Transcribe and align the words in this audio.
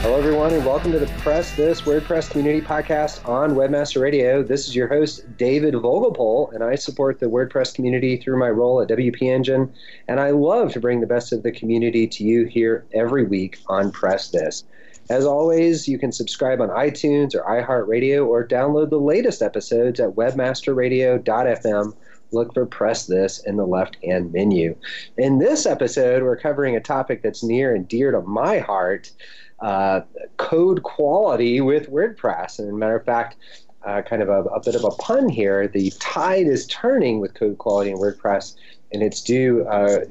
Hello, 0.00 0.18
everyone, 0.18 0.52
and 0.52 0.64
welcome 0.64 0.92
to 0.92 0.98
the 0.98 1.06
Press 1.18 1.56
This 1.56 1.80
WordPress 1.80 2.30
Community 2.30 2.60
Podcast 2.64 3.26
on 3.28 3.54
Webmaster 3.54 4.00
Radio. 4.00 4.42
This 4.42 4.68
is 4.68 4.76
your 4.76 4.86
host, 4.86 5.24
David 5.36 5.74
Vogelpohl, 5.74 6.52
and 6.52 6.62
I 6.62 6.76
support 6.76 7.18
the 7.18 7.26
WordPress 7.26 7.74
community 7.74 8.16
through 8.16 8.38
my 8.38 8.50
role 8.50 8.80
at 8.80 8.88
WP 8.88 9.22
Engine. 9.22 9.72
And 10.06 10.20
I 10.20 10.30
love 10.30 10.72
to 10.74 10.80
bring 10.80 11.00
the 11.00 11.06
best 11.06 11.32
of 11.32 11.42
the 11.42 11.50
community 11.50 12.06
to 12.06 12.24
you 12.24 12.44
here 12.44 12.86
every 12.94 13.24
week 13.24 13.58
on 13.68 13.90
Press 13.90 14.28
This. 14.30 14.64
As 15.08 15.24
always, 15.24 15.86
you 15.86 15.98
can 15.98 16.12
subscribe 16.12 16.60
on 16.60 16.68
iTunes 16.68 17.34
or 17.34 17.42
iHeartRadio 17.42 18.26
or 18.26 18.46
download 18.46 18.90
the 18.90 19.00
latest 19.00 19.40
episodes 19.40 20.00
at 20.00 20.10
webmasterradio.fm. 20.10 21.94
Look 22.32 22.54
for 22.54 22.66
Press 22.66 23.06
This 23.06 23.38
in 23.44 23.56
the 23.56 23.66
left 23.66 23.96
hand 24.02 24.32
menu. 24.32 24.76
In 25.16 25.38
this 25.38 25.64
episode, 25.64 26.22
we're 26.22 26.36
covering 26.36 26.74
a 26.74 26.80
topic 26.80 27.22
that's 27.22 27.44
near 27.44 27.74
and 27.74 27.86
dear 27.86 28.10
to 28.10 28.20
my 28.22 28.58
heart 28.58 29.12
uh, 29.60 30.00
code 30.36 30.82
quality 30.82 31.60
with 31.60 31.90
WordPress. 31.90 32.58
And 32.58 32.68
as 32.68 32.74
a 32.74 32.76
matter 32.76 32.96
of 32.96 33.04
fact, 33.04 33.36
uh, 33.84 34.02
kind 34.02 34.22
of 34.22 34.28
a, 34.28 34.42
a, 34.44 34.60
bit 34.60 34.74
of 34.74 34.84
a 34.84 34.90
pun 34.90 35.28
here, 35.28 35.68
the 35.68 35.90
tide 36.00 36.46
is 36.46 36.66
turning 36.66 37.20
with 37.20 37.34
code 37.34 37.58
quality 37.58 37.90
in 37.90 37.98
WordPress, 37.98 38.56
and 38.92 39.02
it's 39.02 39.22
due 39.22 39.64
uh, 39.68 40.04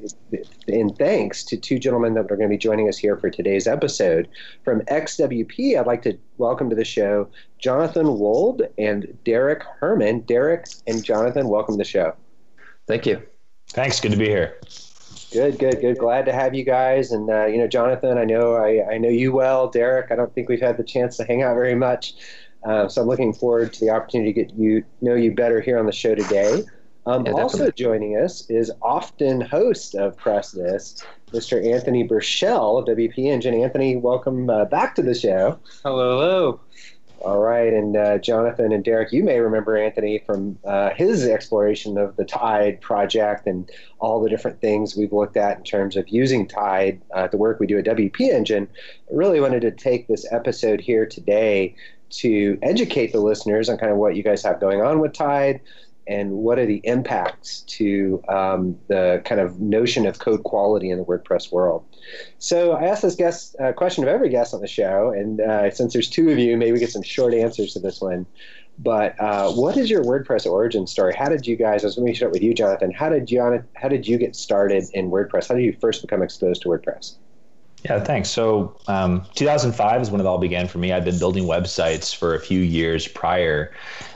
in 0.66 0.94
thanks 0.94 1.44
to 1.44 1.56
two 1.56 1.78
gentlemen 1.78 2.14
that 2.14 2.30
are 2.30 2.36
going 2.36 2.48
to 2.48 2.54
be 2.54 2.58
joining 2.58 2.88
us 2.88 2.96
here 2.96 3.16
for 3.16 3.28
today's 3.28 3.66
episode. 3.66 4.28
From 4.64 4.80
XWP, 4.82 5.78
I'd 5.78 5.86
like 5.86 6.02
to 6.02 6.16
welcome 6.38 6.70
to 6.70 6.76
the 6.76 6.84
show 6.84 7.28
Jonathan 7.58 8.18
Wold 8.18 8.62
and 8.78 9.16
Derek 9.24 9.62
Herman. 9.78 10.20
Derek 10.20 10.66
and 10.86 11.04
Jonathan, 11.04 11.48
welcome 11.48 11.74
to 11.74 11.78
the 11.78 11.84
show. 11.84 12.14
Thank 12.86 13.04
you. 13.04 13.22
Thanks. 13.68 14.00
Good 14.00 14.12
to 14.12 14.18
be 14.18 14.26
here. 14.26 14.58
Good, 15.32 15.58
good, 15.58 15.80
good. 15.80 15.98
Glad 15.98 16.26
to 16.26 16.32
have 16.32 16.54
you 16.54 16.64
guys. 16.64 17.12
And 17.12 17.28
uh, 17.28 17.46
you 17.46 17.58
know, 17.58 17.66
Jonathan, 17.66 18.18
I 18.18 18.24
know 18.24 18.54
I, 18.54 18.94
I 18.94 18.98
know 18.98 19.08
you 19.08 19.32
well. 19.32 19.68
Derek, 19.68 20.10
I 20.10 20.16
don't 20.16 20.32
think 20.34 20.48
we've 20.48 20.60
had 20.60 20.76
the 20.76 20.84
chance 20.84 21.16
to 21.16 21.24
hang 21.24 21.42
out 21.42 21.54
very 21.54 21.74
much. 21.74 22.14
Uh, 22.64 22.88
so 22.88 23.02
I'm 23.02 23.08
looking 23.08 23.32
forward 23.32 23.72
to 23.74 23.80
the 23.80 23.90
opportunity 23.90 24.32
to 24.32 24.44
get 24.44 24.54
you 24.56 24.84
know 25.00 25.14
you 25.14 25.34
better 25.34 25.60
here 25.60 25.78
on 25.78 25.86
the 25.86 25.92
show 25.92 26.14
today. 26.14 26.64
Um, 27.06 27.24
yeah, 27.24 27.32
also 27.32 27.70
joining 27.70 28.16
us 28.16 28.50
is 28.50 28.72
often 28.82 29.40
host 29.40 29.94
of 29.94 30.16
Press 30.16 30.50
This, 30.50 31.04
Mr. 31.30 31.64
Anthony 31.64 32.02
Burchell 32.02 32.78
of 32.78 32.86
WP 32.86 33.18
Engine. 33.18 33.54
Anthony, 33.54 33.94
welcome 33.94 34.50
uh, 34.50 34.64
back 34.64 34.96
to 34.96 35.02
the 35.02 35.14
show. 35.14 35.58
Hello, 35.84 36.18
hello. 36.18 36.60
All 37.20 37.38
right, 37.40 37.72
and 37.72 37.96
uh, 37.96 38.18
Jonathan 38.18 38.72
and 38.72 38.84
Derek, 38.84 39.10
you 39.10 39.24
may 39.24 39.40
remember 39.40 39.76
Anthony 39.76 40.18
from 40.18 40.58
uh, 40.64 40.90
his 40.90 41.26
exploration 41.26 41.96
of 41.96 42.14
the 42.16 42.24
Tide 42.24 42.80
project 42.80 43.46
and 43.46 43.68
all 43.98 44.22
the 44.22 44.28
different 44.28 44.60
things 44.60 44.96
we've 44.96 45.12
looked 45.12 45.36
at 45.36 45.56
in 45.56 45.64
terms 45.64 45.96
of 45.96 46.08
using 46.08 46.46
Tide, 46.46 47.00
uh, 47.14 47.26
the 47.26 47.38
work 47.38 47.58
we 47.58 47.66
do 47.66 47.78
at 47.78 47.86
WP 47.86 48.20
Engine. 48.20 48.68
I 49.10 49.14
really 49.14 49.40
wanted 49.40 49.62
to 49.62 49.70
take 49.70 50.06
this 50.06 50.30
episode 50.30 50.80
here 50.80 51.06
today 51.06 51.74
to 52.10 52.58
educate 52.62 53.12
the 53.12 53.20
listeners 53.20 53.68
on 53.68 53.78
kind 53.78 53.90
of 53.90 53.98
what 53.98 54.14
you 54.14 54.22
guys 54.22 54.42
have 54.42 54.60
going 54.60 54.82
on 54.82 55.00
with 55.00 55.12
Tide, 55.12 55.60
and 56.06 56.30
what 56.30 56.58
are 56.58 56.66
the 56.66 56.80
impacts 56.84 57.62
to 57.62 58.22
um, 58.28 58.78
the 58.88 59.20
kind 59.24 59.40
of 59.40 59.60
notion 59.60 60.06
of 60.06 60.18
code 60.18 60.42
quality 60.44 60.90
in 60.90 60.98
the 60.98 61.04
WordPress 61.04 61.50
world. 61.50 61.84
So 62.38 62.72
I 62.72 62.84
asked 62.84 63.02
this 63.02 63.16
guest 63.16 63.56
uh, 63.60 63.72
question 63.72 64.04
of 64.04 64.08
every 64.08 64.28
guest 64.28 64.54
on 64.54 64.60
the 64.60 64.68
show, 64.68 65.10
and 65.10 65.40
uh, 65.40 65.70
since 65.70 65.92
there's 65.92 66.08
two 66.08 66.30
of 66.30 66.38
you, 66.38 66.56
maybe 66.56 66.72
we 66.72 66.78
get 66.78 66.90
some 66.90 67.02
short 67.02 67.34
answers 67.34 67.72
to 67.72 67.80
this 67.80 68.00
one. 68.00 68.26
But 68.78 69.18
uh, 69.18 69.52
what 69.52 69.76
is 69.76 69.88
your 69.88 70.04
WordPress 70.04 70.46
origin 70.46 70.86
story? 70.86 71.14
How 71.14 71.28
did 71.28 71.46
you 71.46 71.56
guys? 71.56 71.82
I 71.82 71.86
was 71.86 71.96
going 71.96 72.12
to 72.12 72.14
start 72.14 72.32
with 72.32 72.42
you, 72.42 72.52
Jonathan. 72.52 72.90
How 72.90 73.08
did 73.08 73.30
you 73.30 73.64
how 73.74 73.88
did 73.88 74.06
you 74.06 74.18
get 74.18 74.36
started 74.36 74.84
in 74.92 75.10
WordPress? 75.10 75.48
How 75.48 75.54
did 75.54 75.64
you 75.64 75.76
first 75.80 76.02
become 76.02 76.22
exposed 76.22 76.62
to 76.62 76.68
WordPress? 76.68 77.16
Yeah, 77.88 78.00
thanks. 78.00 78.28
So, 78.28 78.76
um, 78.88 79.24
2005 79.36 80.02
is 80.02 80.10
when 80.10 80.20
it 80.20 80.26
all 80.26 80.38
began 80.38 80.66
for 80.66 80.78
me. 80.78 80.92
I've 80.92 81.04
been 81.04 81.20
building 81.20 81.44
websites 81.44 82.12
for 82.12 82.34
a 82.34 82.40
few 82.40 82.58
years 82.58 83.06
prior. 83.06 83.72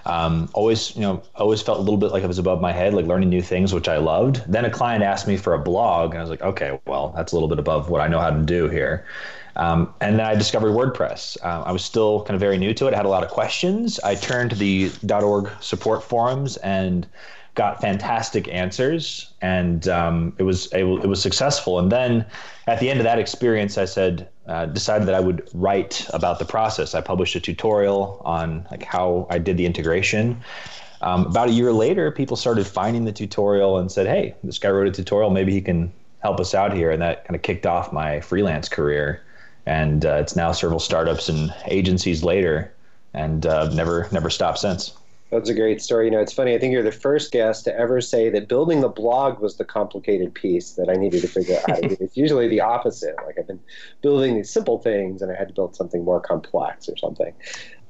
Um, 0.07 0.49
always, 0.55 0.97
you 0.97 1.03
know, 1.03 1.23
always 1.37 1.63
felt 1.63 1.79
a 1.79 1.81
little 1.81 1.97
bit 1.97 2.11
like 2.11 2.25
it 2.25 2.27
was 2.27 2.41
above 2.41 2.61
my 2.61 2.73
head, 2.73 2.95
like 2.95 3.07
learning 3.07 3.29
new 3.29 3.43
things, 3.43 3.73
which 3.73 3.89
I 3.89 3.99
loved. 3.99 4.43
Then 4.51 4.65
a 4.65 4.71
client 4.71 5.05
asked 5.05 5.29
me 5.29 5.37
for 5.37 5.55
a 5.55 5.59
blog, 5.61 6.11
and 6.11 6.19
I 6.19 6.23
was 6.23 6.31
like, 6.31 6.43
okay, 6.43 6.81
well, 6.89 7.13
that's 7.15 7.31
a 7.31 7.37
little 7.37 7.49
bit 7.49 7.61
above 7.61 7.91
what 7.91 8.01
I 8.01 8.09
know 8.09 8.19
how 8.19 8.31
to 8.31 8.43
do 8.43 8.69
here. 8.69 9.07
Um, 9.55 9.95
and 10.01 10.19
then 10.19 10.27
I 10.27 10.35
discovered 10.35 10.73
WordPress. 10.73 11.37
Uh, 11.41 11.63
I 11.63 11.71
was 11.71 11.85
still 11.85 12.25
kind 12.25 12.35
of 12.35 12.41
very 12.41 12.59
new 12.59 12.75
to 12.75 12.89
it. 12.89 12.95
I 12.95 12.97
had 12.97 13.07
a 13.07 13.11
lot 13.11 13.23
of 13.23 13.31
questions. 13.31 14.01
I 14.01 14.17
turned 14.17 14.51
to 14.51 14.57
the 14.57 14.91
.org 15.09 15.49
support 15.61 16.03
forums 16.03 16.57
and 16.57 17.07
got 17.55 17.81
fantastic 17.81 18.49
answers, 18.49 19.33
and 19.41 19.89
um, 19.89 20.33
it 20.39 20.45
was 20.45 20.67
it, 20.73 20.85
it, 20.85 21.07
was 21.07 21.21
successful. 21.21 21.79
And 21.79 21.91
then 21.91 22.25
at 22.67 22.81
the 22.81 22.91
end 22.91 23.01
of 23.01 23.05
that 23.05 23.19
experience, 23.19 23.77
I 23.77 23.85
said 23.85 24.29
uh, 24.47 24.67
decided 24.67 25.09
that 25.09 25.15
I 25.15 25.21
would 25.21 25.49
write 25.53 26.07
about 26.13 26.39
the 26.39 26.45
process. 26.45 26.95
I 26.95 27.01
published 27.01 27.35
a 27.37 27.41
tutorial 27.41 28.21
on 28.25 28.67
like 28.71 28.83
how 28.85 29.27
I 29.31 29.39
did 29.39 29.57
the 29.57 29.67
integration. 29.67 30.41
Um, 31.03 31.27
about 31.27 31.49
a 31.49 31.53
year 31.53 31.73
later, 31.73 32.11
people 32.11 32.37
started 32.37 32.67
finding 32.67 33.05
the 33.05 33.13
tutorial 33.13 33.79
and 33.79 33.91
said, 33.91 34.07
"Hey, 34.07 34.35
this 34.45 34.59
guy 34.59 34.71
wrote 34.71 34.87
a 34.87 34.93
tutorial. 34.93 35.31
Maybe 35.31 35.53
he 35.53 35.61
can 35.61 35.93
help 36.21 36.39
us 36.41 36.55
out 36.55 36.73
here." 36.73 36.91
And 36.91 37.03
that 37.03 37.25
kind 37.25 37.35
of 37.35 37.43
kicked 37.43 37.67
off 37.67 37.93
my 37.93 38.21
freelance 38.21 38.69
career. 38.69 39.23
And 39.67 40.05
uh, 40.05 40.19
it's 40.21 40.37
now 40.37 40.53
several 40.53 40.81
startups 40.81 41.29
and 41.29 41.55
agencies 41.67 42.23
later, 42.23 42.73
and 43.13 43.45
uh, 43.45 43.69
never 43.75 44.09
never 44.13 44.31
stopped 44.31 44.59
since. 44.59 44.93
That's 45.31 45.49
a 45.49 45.55
great 45.55 45.81
story. 45.81 46.07
You 46.07 46.11
know, 46.11 46.21
it's 46.21 46.33
funny. 46.33 46.55
I 46.55 46.59
think 46.59 46.73
you're 46.73 46.83
the 46.83 46.91
first 46.91 47.31
guest 47.31 47.65
to 47.65 47.79
ever 47.79 48.01
say 48.01 48.31
that 48.31 48.49
building 48.49 48.81
the 48.81 48.89
blog 48.89 49.39
was 49.39 49.57
the 49.57 49.65
complicated 49.65 50.35
piece 50.35 50.73
that 50.73 50.89
I 50.89 50.95
needed 50.95 51.23
to 51.23 51.29
figure 51.29 51.57
out 51.57 51.71
how 51.71 51.77
to 51.77 51.89
do. 51.89 51.97
It's 52.01 52.17
usually 52.17 52.49
the 52.49 52.61
opposite. 52.61 53.15
Like 53.25 53.39
I've 53.39 53.47
been 53.47 53.61
building 54.03 54.35
these 54.35 54.51
simple 54.51 54.79
things, 54.79 55.23
and 55.23 55.31
I 55.31 55.37
had 55.37 55.49
to 55.49 55.55
build 55.55 55.77
something 55.77 56.05
more 56.05 56.21
complex 56.21 56.89
or 56.89 56.97
something. 56.97 57.33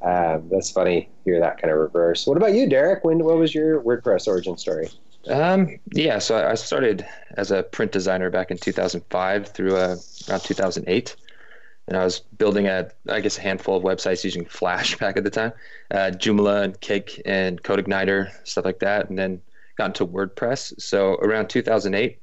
Um, 0.02 0.48
that's 0.50 0.70
funny. 0.70 1.08
You 1.24 1.34
hear 1.34 1.40
that 1.40 1.60
kind 1.60 1.72
of 1.72 1.78
reverse. 1.78 2.26
What 2.26 2.36
about 2.36 2.54
you, 2.54 2.68
Derek? 2.68 3.04
When 3.04 3.24
what 3.24 3.38
was 3.38 3.54
your 3.54 3.82
WordPress 3.82 4.28
origin 4.28 4.58
story? 4.58 4.88
Um, 5.28 5.78
yeah, 5.92 6.18
so 6.18 6.46
I 6.46 6.54
started 6.54 7.06
as 7.36 7.50
a 7.50 7.62
print 7.62 7.92
designer 7.92 8.30
back 8.30 8.50
in 8.50 8.56
2005 8.56 9.48
through 9.48 9.76
uh, 9.76 9.96
around 10.28 10.40
2008 10.40 11.16
and 11.90 11.98
I 11.98 12.04
was 12.04 12.20
building 12.20 12.68
a, 12.68 12.88
I 13.08 13.18
guess, 13.18 13.36
a 13.36 13.40
handful 13.40 13.76
of 13.76 13.82
websites 13.82 14.22
using 14.22 14.44
Flash 14.46 14.96
back 14.98 15.16
at 15.16 15.24
the 15.24 15.30
time, 15.30 15.52
uh, 15.90 16.12
Joomla 16.14 16.62
and 16.62 16.80
Cake 16.80 17.20
and 17.26 17.60
CodeIgniter, 17.62 18.30
stuff 18.46 18.64
like 18.64 18.78
that, 18.78 19.10
and 19.10 19.18
then 19.18 19.42
got 19.76 19.86
into 19.86 20.06
WordPress. 20.06 20.80
So 20.80 21.14
around 21.14 21.48
2008, 21.48 22.18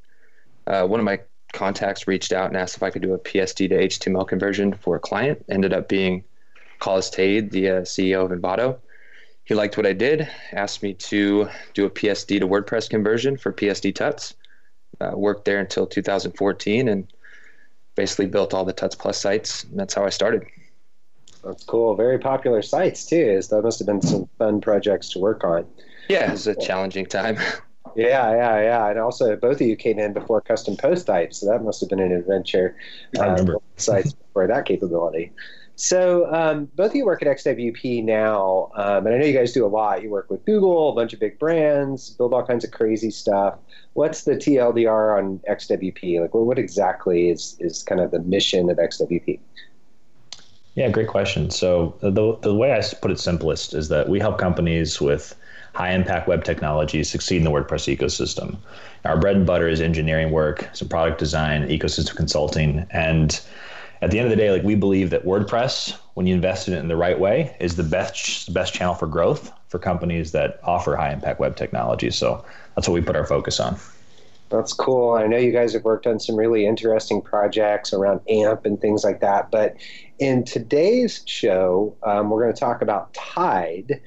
uh, 0.67 0.87
one 0.87 0.99
of 0.99 1.05
my 1.05 1.19
contacts 1.51 2.07
reached 2.07 2.31
out 2.31 2.47
and 2.47 2.55
asked 2.55 2.77
if 2.77 2.83
I 2.83 2.89
could 2.89 3.01
do 3.01 3.13
a 3.13 3.19
PSD 3.19 3.69
to 3.69 3.75
HTML 4.09 4.27
conversion 4.27 4.73
for 4.73 4.95
a 4.95 4.99
client. 4.99 5.43
Ended 5.49 5.73
up 5.73 5.89
being 5.89 6.23
Collis 6.79 7.09
Ta'eed, 7.09 7.51
the 7.51 7.69
uh, 7.69 7.81
CEO 7.81 8.23
of 8.23 8.31
Envato. 8.31 8.77
he 9.43 9.53
liked 9.53 9.75
what 9.75 9.85
I 9.85 9.93
did, 9.93 10.29
asked 10.53 10.81
me 10.81 10.93
to 10.93 11.49
do 11.73 11.85
a 11.85 11.89
PSD 11.89 12.39
to 12.39 12.47
WordPress 12.47 12.89
conversion 12.89 13.35
for 13.35 13.51
PSD 13.51 13.93
Tuts. 13.93 14.35
Uh, 15.01 15.11
worked 15.13 15.45
there 15.45 15.59
until 15.59 15.85
2014 15.85 16.87
and 16.87 17.07
basically 17.97 18.27
built 18.27 18.53
all 18.53 18.63
the 18.63 18.71
Tuts 18.71 18.95
Plus 18.95 19.19
sites. 19.19 19.65
And 19.65 19.77
that's 19.77 19.93
how 19.93 20.05
I 20.05 20.09
started. 20.09 20.45
That's 21.43 21.65
cool. 21.65 21.95
Very 21.95 22.19
popular 22.19 22.61
sites 22.61 23.05
too. 23.05 23.41
So 23.41 23.57
that 23.57 23.63
must 23.63 23.79
have 23.79 23.87
been 23.87 24.01
some 24.01 24.29
fun 24.37 24.61
projects 24.61 25.09
to 25.09 25.19
work 25.19 25.43
on. 25.43 25.67
Yeah, 26.07 26.29
it 26.29 26.31
was 26.31 26.47
a 26.47 26.55
challenging 26.55 27.05
time. 27.05 27.37
Yeah, 27.95 28.31
yeah, 28.35 28.61
yeah. 28.61 28.89
And 28.91 28.99
also, 28.99 29.35
both 29.35 29.59
of 29.59 29.65
you 29.65 29.75
came 29.75 29.97
in 29.97 30.13
before 30.13 30.39
custom 30.39 30.77
post 30.77 31.07
types, 31.07 31.39
so 31.39 31.47
that 31.47 31.63
must 31.63 31.79
have 31.79 31.89
been 31.89 31.99
an 31.99 32.11
adventure. 32.11 32.75
I 33.19 33.25
remember 33.25 33.55
uh, 33.55 33.59
sites 33.77 34.13
before 34.13 34.45
that 34.45 34.65
capability. 34.65 35.31
So, 35.79 36.33
um, 36.33 36.65
both 36.75 36.89
of 36.89 36.95
you 36.95 37.05
work 37.05 37.21
at 37.21 37.27
XWP 37.27 38.03
now, 38.03 38.71
um, 38.73 39.05
and 39.05 39.13
I 39.13 39.19
know 39.19 39.25
you 39.25 39.37
guys 39.37 39.53
do 39.53 39.63
a 39.63 39.69
lot. 39.69 40.01
You 40.01 40.09
work 40.09 40.27
with 40.27 40.43
Google, 40.43 40.89
a 40.89 40.95
bunch 40.95 41.13
of 41.13 41.19
big 41.19 41.37
brands, 41.37 42.09
build 42.09 42.33
all 42.33 42.43
kinds 42.43 42.65
of 42.65 42.71
crazy 42.71 43.11
stuff. 43.11 43.59
What's 43.93 44.23
the 44.23 44.31
TLDR 44.31 45.19
on 45.19 45.39
XWP? 45.47 46.19
Like, 46.19 46.33
what 46.33 46.57
exactly 46.57 47.29
is 47.29 47.55
is 47.59 47.83
kind 47.83 48.01
of 48.01 48.09
the 48.09 48.19
mission 48.21 48.71
of 48.71 48.77
XWP? 48.77 49.39
Yeah, 50.73 50.89
great 50.89 51.09
question. 51.09 51.51
So 51.51 51.95
the 52.01 52.35
the 52.41 52.55
way 52.55 52.73
I 52.73 52.81
put 52.99 53.11
it 53.11 53.19
simplest 53.19 53.75
is 53.75 53.89
that 53.89 54.09
we 54.09 54.19
help 54.19 54.39
companies 54.39 54.99
with 54.99 55.35
high 55.75 55.91
impact 55.91 56.27
web 56.27 56.43
technologies 56.43 57.07
succeed 57.07 57.37
in 57.37 57.43
the 57.43 57.51
WordPress 57.51 57.95
ecosystem. 57.95 58.57
Our 59.05 59.15
bread 59.15 59.35
and 59.35 59.45
butter 59.45 59.67
is 59.67 59.79
engineering 59.79 60.31
work, 60.31 60.67
some 60.73 60.87
product 60.87 61.19
design, 61.19 61.67
ecosystem 61.69 62.15
consulting, 62.15 62.87
and 62.89 63.39
at 64.01 64.11
the 64.11 64.19
end 64.19 64.25
of 64.25 64.29
the 64.29 64.35
day, 64.35 64.51
like 64.51 64.63
we 64.63 64.75
believe 64.75 65.09
that 65.09 65.25
WordPress, 65.25 65.97
when 66.13 66.27
you 66.27 66.35
invest 66.35 66.67
in 66.67 66.73
it 66.73 66.79
in 66.79 66.87
the 66.87 66.95
right 66.95 67.19
way, 67.19 67.55
is 67.59 67.75
the 67.75 67.83
best 67.83 68.53
best 68.53 68.73
channel 68.73 68.93
for 68.93 69.07
growth 69.07 69.51
for 69.67 69.79
companies 69.79 70.31
that 70.31 70.59
offer 70.63 70.95
high 70.95 71.11
impact 71.11 71.39
web 71.39 71.55
technology. 71.55 72.11
So 72.11 72.43
that's 72.75 72.87
what 72.87 72.93
we 72.93 73.01
put 73.01 73.15
our 73.15 73.25
focus 73.25 73.59
on. 73.59 73.77
That's 74.49 74.71
cool. 74.71 75.13
I 75.13 75.27
know 75.27 75.37
you 75.37 75.51
guys 75.51 75.73
have 75.73 75.83
worked 75.83 76.07
on 76.07 76.21
some 76.21 76.37
really 76.37 76.65
interesting 76.65 77.21
projects 77.21 77.91
around 77.91 78.21
AMP 78.29 78.65
and 78.65 78.79
things 78.79 79.03
like 79.03 79.19
that. 79.19 79.51
But 79.51 79.75
in 80.19 80.45
today's 80.45 81.21
show, 81.25 81.97
um, 82.03 82.29
we're 82.29 82.43
going 82.43 82.53
to 82.53 82.59
talk 82.59 82.81
about 82.81 83.13
Tide 83.13 83.99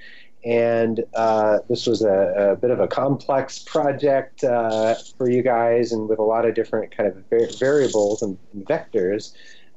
and 0.45 1.05
uh, 1.15 1.59
this 1.69 1.87
was 1.87 2.03
a, 2.03 2.53
a, 2.53 2.57
bit 2.57 2.71
of 2.71 2.81
a 2.81 2.89
complex 2.89 3.59
project 3.59 4.43
uh, 4.43 4.95
for 5.19 5.29
you 5.29 5.43
guys 5.43 5.93
and 5.93 6.09
with 6.09 6.19
a 6.19 6.23
lot 6.23 6.47
of 6.47 6.55
different 6.55 6.97
kind 6.97 7.09
of 7.09 7.59
variables 7.59 8.23
and, 8.23 8.39
vectors 8.61 9.33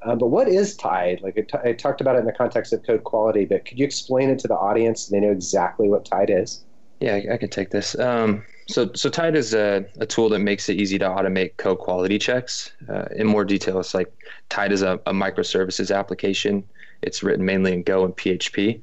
uh, 0.06 0.16
but 0.16 0.28
what 0.28 0.48
is 0.48 0.76
tide? 0.76 1.22
Like 1.22 1.52
I 1.64 1.74
talked 1.74 2.02
about 2.02 2.16
it 2.16 2.20
in 2.20 2.26
the 2.26 2.34
context 2.34 2.74
of 2.74 2.84
code 2.84 3.04
quality 3.04 3.46
but 3.46 3.66
could 3.66 3.80
you 3.80 3.86
explain 3.86 4.30
it 4.30 4.40
to 4.40 4.48
the 4.48 4.56
audience 4.56 5.04
so 5.04 5.12
they 5.12 5.20
know 5.20 5.32
exactly 5.32 5.90
what 5.90 6.06
tide 6.06 6.30
is? 6.30 6.64
Yeah 7.00 7.16
i, 7.16 7.34
I 7.34 7.38
can 7.38 7.50
take 7.50 7.70
this. 7.72 7.98
Um, 7.98 8.44
so, 8.70 8.92
so 8.94 9.10
tide 9.10 9.36
is 9.36 9.54
a, 9.54 9.86
a, 9.98 10.06
tool 10.06 10.30
that 10.30 10.40
makes 10.40 10.70
it 10.70 10.80
easy 10.80 10.98
to 10.98 11.06
automate 11.06 11.58
code 11.58 11.80
quality 11.80 12.18
checks 12.18 12.72
uh, 12.88 13.06
in 13.14 13.28
more 13.28 13.44
detail. 13.44 13.78
It's 13.80 13.94
like 13.94 14.14
tide 14.48 14.72
is 14.72 14.84
a, 14.84 14.94
a 15.06 15.12
microservices 15.12 15.94
application. 15.94 16.64
It's 17.02 17.24
written 17.24 17.46
mainly 17.46 17.74
in 17.74 17.84
go 17.84 18.06
and 18.06 18.16
php 18.16 18.82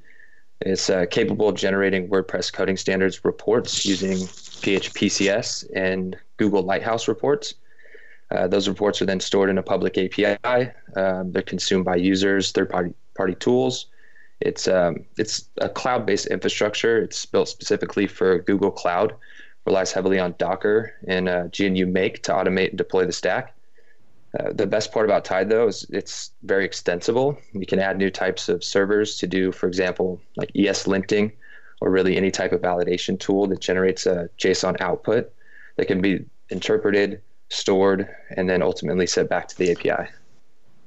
it's 0.60 0.90
uh, 0.90 1.06
capable 1.10 1.48
of 1.48 1.54
generating 1.54 2.08
WordPress 2.08 2.52
coding 2.52 2.76
standards 2.76 3.24
reports 3.24 3.86
using 3.86 4.18
PHPCS 4.18 5.70
and 5.74 6.18
Google 6.36 6.62
Lighthouse 6.62 7.08
reports. 7.08 7.54
Uh, 8.30 8.46
those 8.46 8.68
reports 8.68 9.02
are 9.02 9.06
then 9.06 9.20
stored 9.20 9.50
in 9.50 9.58
a 9.58 9.62
public 9.62 9.98
API. 9.98 10.70
Um, 10.96 11.32
they're 11.32 11.42
consumed 11.42 11.84
by 11.84 11.96
users, 11.96 12.52
third-party 12.52 12.94
party 13.16 13.34
tools. 13.34 13.86
It's 14.40 14.68
um, 14.68 15.04
it's 15.18 15.48
a 15.58 15.68
cloud-based 15.68 16.26
infrastructure. 16.26 16.98
It's 16.98 17.26
built 17.26 17.48
specifically 17.48 18.06
for 18.06 18.38
Google 18.38 18.70
Cloud. 18.70 19.14
Relies 19.66 19.92
heavily 19.92 20.18
on 20.18 20.34
Docker 20.38 20.94
and 21.06 21.28
uh, 21.28 21.48
GNU 21.56 21.86
Make 21.86 22.22
to 22.22 22.32
automate 22.32 22.70
and 22.70 22.78
deploy 22.78 23.04
the 23.04 23.12
stack. 23.12 23.54
Uh, 24.38 24.52
the 24.52 24.66
best 24.66 24.92
part 24.92 25.04
about 25.04 25.24
Tide, 25.24 25.50
though, 25.50 25.66
is 25.66 25.84
it's 25.90 26.30
very 26.44 26.64
extensible. 26.64 27.36
You 27.52 27.66
can 27.66 27.80
add 27.80 27.98
new 27.98 28.10
types 28.10 28.48
of 28.48 28.62
servers 28.62 29.18
to 29.18 29.26
do, 29.26 29.50
for 29.50 29.66
example, 29.66 30.20
like 30.36 30.52
ESLinting, 30.54 31.32
or 31.80 31.90
really 31.90 32.16
any 32.16 32.30
type 32.30 32.52
of 32.52 32.60
validation 32.60 33.18
tool 33.18 33.46
that 33.48 33.60
generates 33.60 34.06
a 34.06 34.30
JSON 34.38 34.80
output 34.80 35.32
that 35.76 35.88
can 35.88 36.00
be 36.00 36.24
interpreted, 36.48 37.20
stored, 37.50 38.08
and 38.36 38.48
then 38.48 38.62
ultimately 38.62 39.06
sent 39.06 39.28
back 39.28 39.48
to 39.48 39.58
the 39.58 39.72
API. 39.72 40.08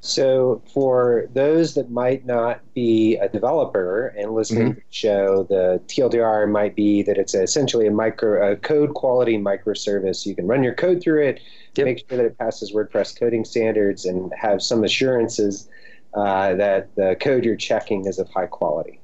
So, 0.05 0.61
for 0.73 1.29
those 1.33 1.75
that 1.75 1.89
might 1.89 2.25
not 2.25 2.59
be 2.73 3.15
a 3.17 3.29
developer 3.29 4.07
and 4.17 4.33
listening 4.33 4.71
mm-hmm. 4.71 4.79
to 4.79 4.85
the 4.85 4.93
show, 4.93 5.43
the 5.47 5.81
TLDR 5.87 6.51
might 6.51 6.75
be 6.75 7.03
that 7.03 7.17
it's 7.17 7.33
essentially 7.33 7.87
a 7.87 7.91
micro 7.91 8.51
a 8.51 8.57
code 8.57 8.95
quality 8.95 9.37
microservice. 9.37 10.25
You 10.25 10.35
can 10.35 10.45
run 10.45 10.61
your 10.61 10.73
code 10.73 11.01
through 11.01 11.23
it, 11.27 11.41
yep. 11.75 11.85
make 11.85 11.99
sure 11.99 12.17
that 12.17 12.25
it 12.25 12.37
passes 12.37 12.73
WordPress 12.73 13.17
coding 13.17 13.45
standards, 13.45 14.03
and 14.03 14.29
have 14.37 14.61
some 14.61 14.83
assurances 14.83 15.69
uh, 16.15 16.53
that 16.55 16.93
the 16.95 17.15
code 17.21 17.45
you're 17.45 17.55
checking 17.55 18.05
is 18.05 18.19
of 18.19 18.29
high 18.29 18.47
quality. 18.47 18.99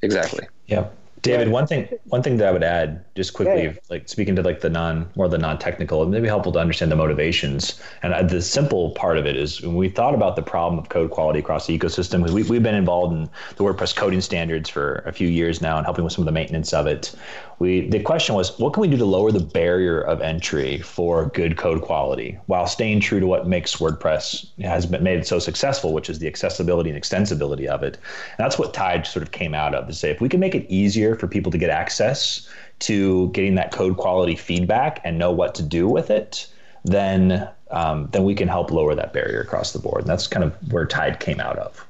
Exactly. 0.00 0.48
Yeah. 0.66 0.88
David, 1.22 1.48
one 1.48 1.66
thing 1.66 1.88
one 2.06 2.22
thing 2.22 2.38
that 2.38 2.48
I 2.48 2.52
would 2.52 2.62
add 2.62 3.04
just 3.14 3.34
quickly, 3.34 3.64
yeah. 3.64 3.72
like 3.90 4.08
speaking 4.08 4.36
to 4.36 4.42
like 4.42 4.60
the 4.60 4.70
non 4.70 5.10
more 5.16 5.28
the 5.28 5.38
non 5.38 5.58
technical, 5.58 6.02
it 6.02 6.06
may 6.06 6.20
be 6.20 6.28
helpful 6.28 6.52
to 6.52 6.58
understand 6.58 6.90
the 6.90 6.96
motivations. 6.96 7.80
And 8.02 8.14
uh, 8.14 8.22
the 8.22 8.40
simple 8.40 8.90
part 8.92 9.18
of 9.18 9.26
it 9.26 9.36
is 9.36 9.60
when 9.60 9.76
we 9.76 9.88
thought 9.88 10.14
about 10.14 10.36
the 10.36 10.42
problem 10.42 10.78
of 10.78 10.88
code 10.88 11.10
quality 11.10 11.38
across 11.38 11.66
the 11.66 11.78
ecosystem, 11.78 12.28
we, 12.30 12.42
we've 12.44 12.62
been 12.62 12.74
involved 12.74 13.14
in 13.14 13.28
the 13.56 13.64
WordPress 13.64 13.94
coding 13.94 14.20
standards 14.20 14.70
for 14.70 14.96
a 15.06 15.12
few 15.12 15.28
years 15.28 15.60
now 15.60 15.76
and 15.76 15.86
helping 15.86 16.04
with 16.04 16.12
some 16.12 16.22
of 16.22 16.26
the 16.26 16.32
maintenance 16.32 16.72
of 16.72 16.86
it. 16.86 17.14
We 17.60 17.88
the 17.90 18.00
question 18.00 18.34
was, 18.34 18.58
what 18.58 18.72
can 18.72 18.80
we 18.80 18.88
do 18.88 18.96
to 18.96 19.04
lower 19.04 19.30
the 19.30 19.38
barrier 19.38 20.00
of 20.00 20.22
entry 20.22 20.78
for 20.78 21.26
good 21.26 21.58
code 21.58 21.82
quality 21.82 22.38
while 22.46 22.66
staying 22.66 23.00
true 23.00 23.20
to 23.20 23.26
what 23.26 23.46
makes 23.46 23.76
WordPress 23.76 24.46
has 24.62 24.86
been 24.86 25.02
made 25.02 25.18
it 25.18 25.26
so 25.26 25.38
successful, 25.38 25.92
which 25.92 26.08
is 26.08 26.20
the 26.20 26.26
accessibility 26.26 26.88
and 26.88 26.98
extensibility 26.98 27.66
of 27.66 27.82
it. 27.82 27.96
And 27.96 28.38
that's 28.38 28.58
what 28.58 28.72
Tide 28.72 29.06
sort 29.06 29.22
of 29.22 29.32
came 29.32 29.54
out 29.54 29.74
of 29.74 29.86
to 29.88 29.92
say 29.92 30.10
if 30.10 30.22
we 30.22 30.28
can 30.30 30.40
make 30.40 30.54
it 30.54 30.66
easier 30.70 31.14
for 31.14 31.28
people 31.28 31.52
to 31.52 31.58
get 31.58 31.68
access 31.68 32.48
to 32.80 33.28
getting 33.32 33.56
that 33.56 33.72
code 33.72 33.98
quality 33.98 34.36
feedback 34.36 35.02
and 35.04 35.18
know 35.18 35.30
what 35.30 35.54
to 35.56 35.62
do 35.62 35.86
with 35.86 36.08
it, 36.08 36.46
then 36.84 37.46
um, 37.70 38.08
then 38.12 38.24
we 38.24 38.34
can 38.34 38.48
help 38.48 38.70
lower 38.70 38.94
that 38.94 39.12
barrier 39.12 39.42
across 39.42 39.74
the 39.74 39.78
board. 39.78 40.00
And 40.00 40.08
that's 40.08 40.26
kind 40.26 40.44
of 40.44 40.54
where 40.72 40.86
Tide 40.86 41.20
came 41.20 41.40
out 41.40 41.58
of. 41.58 41.86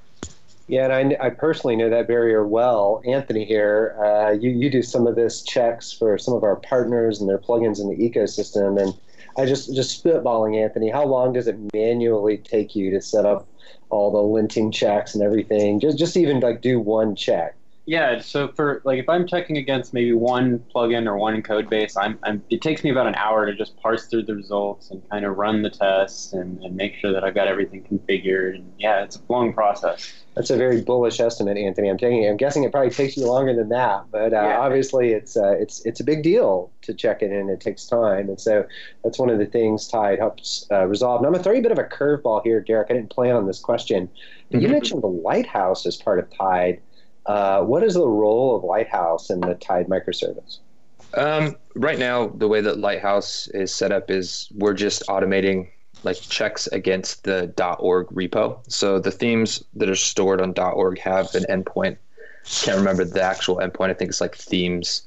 Yeah, 0.70 0.96
and 0.96 1.17
I, 1.20 1.26
I 1.26 1.31
personally 1.31 1.75
know 1.75 1.90
that 1.90 2.06
barrier 2.06 2.46
well. 2.46 3.02
Anthony 3.05 3.44
here, 3.44 3.96
uh, 4.00 4.31
you, 4.31 4.50
you 4.50 4.70
do 4.70 4.82
some 4.82 5.08
of 5.08 5.17
this 5.17 5.43
checks 5.43 5.90
for 5.90 6.17
some 6.17 6.32
of 6.32 6.44
our 6.44 6.54
partners 6.54 7.21
and 7.21 7.28
their 7.28 7.38
plugins 7.38 7.80
in 7.80 7.88
the 7.88 7.97
ecosystem. 7.97 8.80
And 8.80 8.95
I 9.37 9.47
just, 9.47 9.75
just 9.75 10.04
spitballing, 10.04 10.62
Anthony, 10.62 10.88
how 10.88 11.04
long 11.06 11.33
does 11.33 11.49
it 11.49 11.59
manually 11.75 12.38
take 12.38 12.76
you 12.76 12.92
to 12.92 13.00
set 13.00 13.26
up 13.26 13.49
all 13.88 14.12
the 14.12 14.18
linting 14.18 14.73
checks 14.73 15.12
and 15.12 15.25
everything? 15.25 15.80
Just, 15.80 15.99
just 15.99 16.16
even 16.16 16.38
like 16.38 16.61
do 16.61 16.78
one 16.78 17.16
check. 17.16 17.56
Yeah, 17.90 18.20
so 18.20 18.47
for 18.47 18.82
like 18.85 19.00
if 19.00 19.09
I'm 19.09 19.26
checking 19.26 19.56
against 19.56 19.92
maybe 19.92 20.12
one 20.12 20.61
plugin 20.73 21.09
or 21.09 21.16
one 21.16 21.42
code 21.42 21.68
base, 21.68 21.97
I'm, 21.97 22.20
I'm 22.23 22.40
it 22.49 22.62
takes 22.62 22.85
me 22.85 22.90
about 22.90 23.09
an 23.09 23.16
hour 23.16 23.47
to 23.47 23.52
just 23.52 23.76
parse 23.78 24.06
through 24.06 24.26
the 24.26 24.37
results 24.37 24.92
and 24.92 25.02
kind 25.11 25.25
of 25.25 25.37
run 25.37 25.62
the 25.62 25.70
tests 25.70 26.32
and, 26.32 26.62
and 26.62 26.76
make 26.76 26.94
sure 26.94 27.12
that 27.12 27.25
I've 27.25 27.35
got 27.35 27.49
everything 27.49 27.82
configured. 27.82 28.54
And 28.54 28.73
yeah, 28.78 29.02
it's 29.02 29.16
a 29.16 29.20
long 29.28 29.52
process. 29.52 30.09
That's 30.37 30.50
a 30.50 30.56
very 30.56 30.82
bullish 30.82 31.18
estimate, 31.18 31.59
Anthony. 31.59 31.88
I'm 31.88 31.99
taking. 31.99 32.28
I'm 32.28 32.37
guessing 32.37 32.62
it 32.62 32.70
probably 32.70 32.90
takes 32.90 33.16
you 33.16 33.26
longer 33.26 33.56
than 33.56 33.70
that, 33.70 34.04
but 34.12 34.32
uh, 34.32 34.37
yeah. 34.37 34.61
obviously 34.61 35.11
it's 35.11 35.37
uh, 35.37 35.56
it's 35.59 35.85
it's 35.85 35.99
a 35.99 36.04
big 36.04 36.23
deal 36.23 36.70
to 36.82 36.94
check 36.94 37.23
it 37.23 37.32
in. 37.32 37.49
It 37.49 37.61
takes 37.61 37.87
time, 37.87 38.28
and 38.28 38.40
so 38.40 38.64
that's 39.02 39.18
one 39.18 39.30
of 39.30 39.40
the 39.40 39.47
things 39.47 39.88
Tide 39.88 40.20
helps 40.20 40.64
uh, 40.70 40.87
resolve. 40.87 41.23
Now 41.23 41.26
I'm 41.26 41.32
gonna 41.32 41.42
throw 41.42 41.54
you 41.54 41.59
a 41.59 41.62
bit 41.62 41.73
of 41.73 41.78
a 41.80 41.85
curveball 41.85 42.44
here, 42.44 42.61
Derek. 42.61 42.88
I 42.88 42.94
didn't 42.94 43.11
plan 43.11 43.35
on 43.35 43.49
this 43.49 43.59
question, 43.59 44.09
but 44.49 44.59
mm-hmm. 44.59 44.66
you 44.66 44.68
mentioned 44.70 45.02
the 45.02 45.09
Lighthouse 45.09 45.87
as 45.87 45.97
part 45.97 46.20
of 46.20 46.30
Tide. 46.30 46.80
Uh, 47.27 47.62
what 47.62 47.83
is 47.83 47.95
the 47.95 48.07
role 48.07 48.57
of 48.57 48.65
Lighthouse 48.65 49.31
in 49.31 49.41
the 49.41 49.55
Tide 49.55 49.89
microservice? 49.89 50.59
Um, 51.15 51.57
right 51.75 51.99
now, 51.99 52.29
the 52.29 52.49
way 52.49 52.61
that 52.61 52.79
Lighthouse 52.79 53.49
is 53.49 53.73
set 53.73 53.93
up 53.93 54.11
is 54.11 54.49
we're 54.55 54.75
just 54.75 55.07
automating 55.09 55.69
like 56.03 56.21
checks 56.21 56.67
against 56.69 57.25
the 57.25 57.53
.org 57.79 58.07
repo. 58.09 58.59
So 58.73 58.99
the 58.99 59.11
themes 59.11 59.62
that 59.75 59.91
are 59.91 59.97
stored 59.97 60.41
on 60.41 60.55
.org 60.59 60.99
have 60.99 61.35
an 61.35 61.45
endpoint. 61.50 61.99
Can't 62.45 62.79
remember 62.79 63.05
the 63.05 63.23
actual 63.23 63.57
endpoint. 63.57 63.91
I 63.91 63.95
think 63.95 64.09
it's 64.09 64.21
like 64.21 64.35
themes 64.35 65.07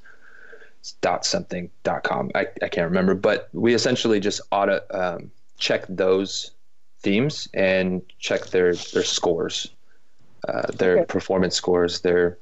dot 1.01 1.25
something 1.25 1.71
dot 1.83 2.03
com. 2.03 2.29
I, 2.35 2.45
I 2.61 2.67
can't 2.67 2.87
remember, 2.87 3.15
but 3.15 3.49
we 3.53 3.73
essentially 3.73 4.19
just 4.19 4.41
auto 4.51 4.81
um, 4.91 5.31
check 5.57 5.85
those 5.89 6.51
themes 6.99 7.47
and 7.53 8.01
check 8.19 8.47
their 8.47 8.75
their 8.75 9.03
scores 9.03 9.69
uh, 10.47 10.71
their 10.71 10.97
okay. 10.99 11.05
performance 11.05 11.55
scores, 11.55 12.01
their 12.01 12.37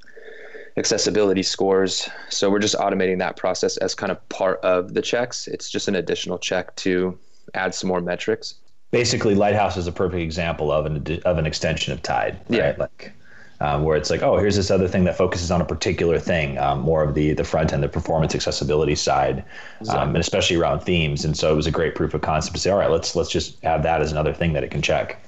accessibility 0.77 1.43
scores. 1.43 2.09
So 2.29 2.49
we're 2.49 2.59
just 2.59 2.75
automating 2.75 3.19
that 3.19 3.37
process 3.37 3.77
as 3.77 3.93
kind 3.93 4.11
of 4.11 4.29
part 4.29 4.59
of 4.61 4.93
the 4.93 5.01
checks. 5.01 5.47
It's 5.47 5.69
just 5.69 5.87
an 5.87 5.95
additional 5.95 6.37
check 6.37 6.75
to 6.77 7.17
add 7.53 7.75
some 7.75 7.87
more 7.87 8.01
metrics. 8.01 8.55
Basically, 8.91 9.35
Lighthouse 9.35 9.77
is 9.77 9.87
a 9.87 9.91
perfect 9.91 10.21
example 10.21 10.71
of 10.71 10.85
an 10.85 11.21
of 11.23 11.37
an 11.37 11.45
extension 11.45 11.93
of 11.93 12.01
Tide. 12.01 12.39
Right? 12.49 12.57
Yeah. 12.57 12.75
Like 12.77 13.13
um, 13.61 13.83
where 13.83 13.95
it's 13.95 14.09
like, 14.09 14.23
oh, 14.23 14.39
here's 14.39 14.55
this 14.55 14.71
other 14.71 14.87
thing 14.87 15.03
that 15.03 15.15
focuses 15.15 15.51
on 15.51 15.61
a 15.61 15.65
particular 15.65 16.17
thing, 16.17 16.57
um, 16.57 16.79
more 16.79 17.03
of 17.03 17.13
the 17.13 17.33
the 17.33 17.43
front 17.43 17.71
end, 17.71 17.83
the 17.83 17.87
performance 17.87 18.33
accessibility 18.33 18.95
side, 18.95 19.45
exactly. 19.79 20.03
and 20.03 20.17
especially 20.17 20.55
around 20.55 20.79
themes. 20.79 21.23
And 21.23 21.37
so 21.37 21.53
it 21.53 21.55
was 21.55 21.67
a 21.67 21.71
great 21.71 21.93
proof 21.93 22.15
of 22.15 22.21
concept 22.21 22.55
to 22.55 22.61
say, 22.61 22.71
all 22.71 22.79
right, 22.79 22.89
let's 22.89 23.15
let's 23.15 23.29
just 23.29 23.63
add 23.63 23.83
that 23.83 24.01
as 24.01 24.11
another 24.11 24.33
thing 24.33 24.53
that 24.53 24.63
it 24.63 24.71
can 24.71 24.81
check. 24.81 25.21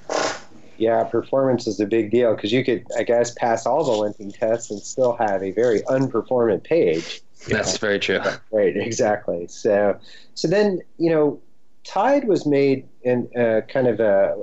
Yeah, 0.76 1.04
performance 1.04 1.66
is 1.66 1.78
a 1.80 1.86
big 1.86 2.10
deal 2.10 2.34
because 2.34 2.52
you 2.52 2.64
could, 2.64 2.84
I 2.98 3.04
guess, 3.04 3.32
pass 3.32 3.66
all 3.66 3.84
the 3.84 3.92
linting 3.92 4.36
tests 4.36 4.70
and 4.70 4.80
still 4.80 5.16
have 5.16 5.42
a 5.42 5.52
very 5.52 5.82
unperformant 5.82 6.64
page. 6.64 7.22
That's 7.48 7.76
very 7.76 7.98
true. 7.98 8.20
Right, 8.50 8.76
exactly. 8.76 9.46
So, 9.48 9.98
so 10.34 10.48
then 10.48 10.80
you 10.98 11.10
know, 11.10 11.40
Tide 11.84 12.26
was 12.26 12.46
made 12.46 12.88
in 13.02 13.28
uh, 13.36 13.60
kind 13.68 13.86
of 13.86 14.00
a 14.00 14.36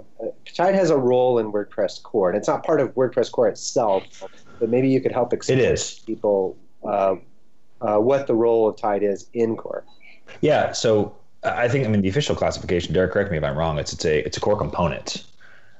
Tide 0.54 0.76
has 0.76 0.90
a 0.90 0.98
role 0.98 1.40
in 1.40 1.52
WordPress 1.52 2.02
core, 2.04 2.30
and 2.30 2.38
it's 2.38 2.48
not 2.48 2.64
part 2.64 2.80
of 2.80 2.94
WordPress 2.94 3.32
core 3.32 3.48
itself, 3.48 4.24
but 4.60 4.70
maybe 4.70 4.90
you 4.90 5.02
could 5.02 5.12
help 5.12 5.34
explain 5.34 5.60
it 5.60 5.66
is. 5.66 6.00
people 6.06 6.56
uh, 6.84 7.16
uh, 7.82 7.98
what 7.98 8.28
the 8.28 8.36
role 8.36 8.70
of 8.70 8.78
Tide 8.78 9.04
is 9.04 9.28
in 9.34 9.58
core. 9.58 9.84
Yeah, 10.42 10.72
so 10.72 11.16
I 11.44 11.68
think 11.68 11.86
I 11.86 11.90
mean 11.90 12.02
the 12.02 12.10
official 12.10 12.36
classification. 12.36 12.94
Derek, 12.94 13.12
correct 13.12 13.32
me 13.32 13.38
if 13.38 13.44
I'm 13.44 13.58
wrong. 13.58 13.80
It's 13.80 13.94
it's 13.94 14.06
a 14.06 14.20
it's 14.20 14.38
a 14.38 14.40
core 14.40 14.58
component, 14.58 15.24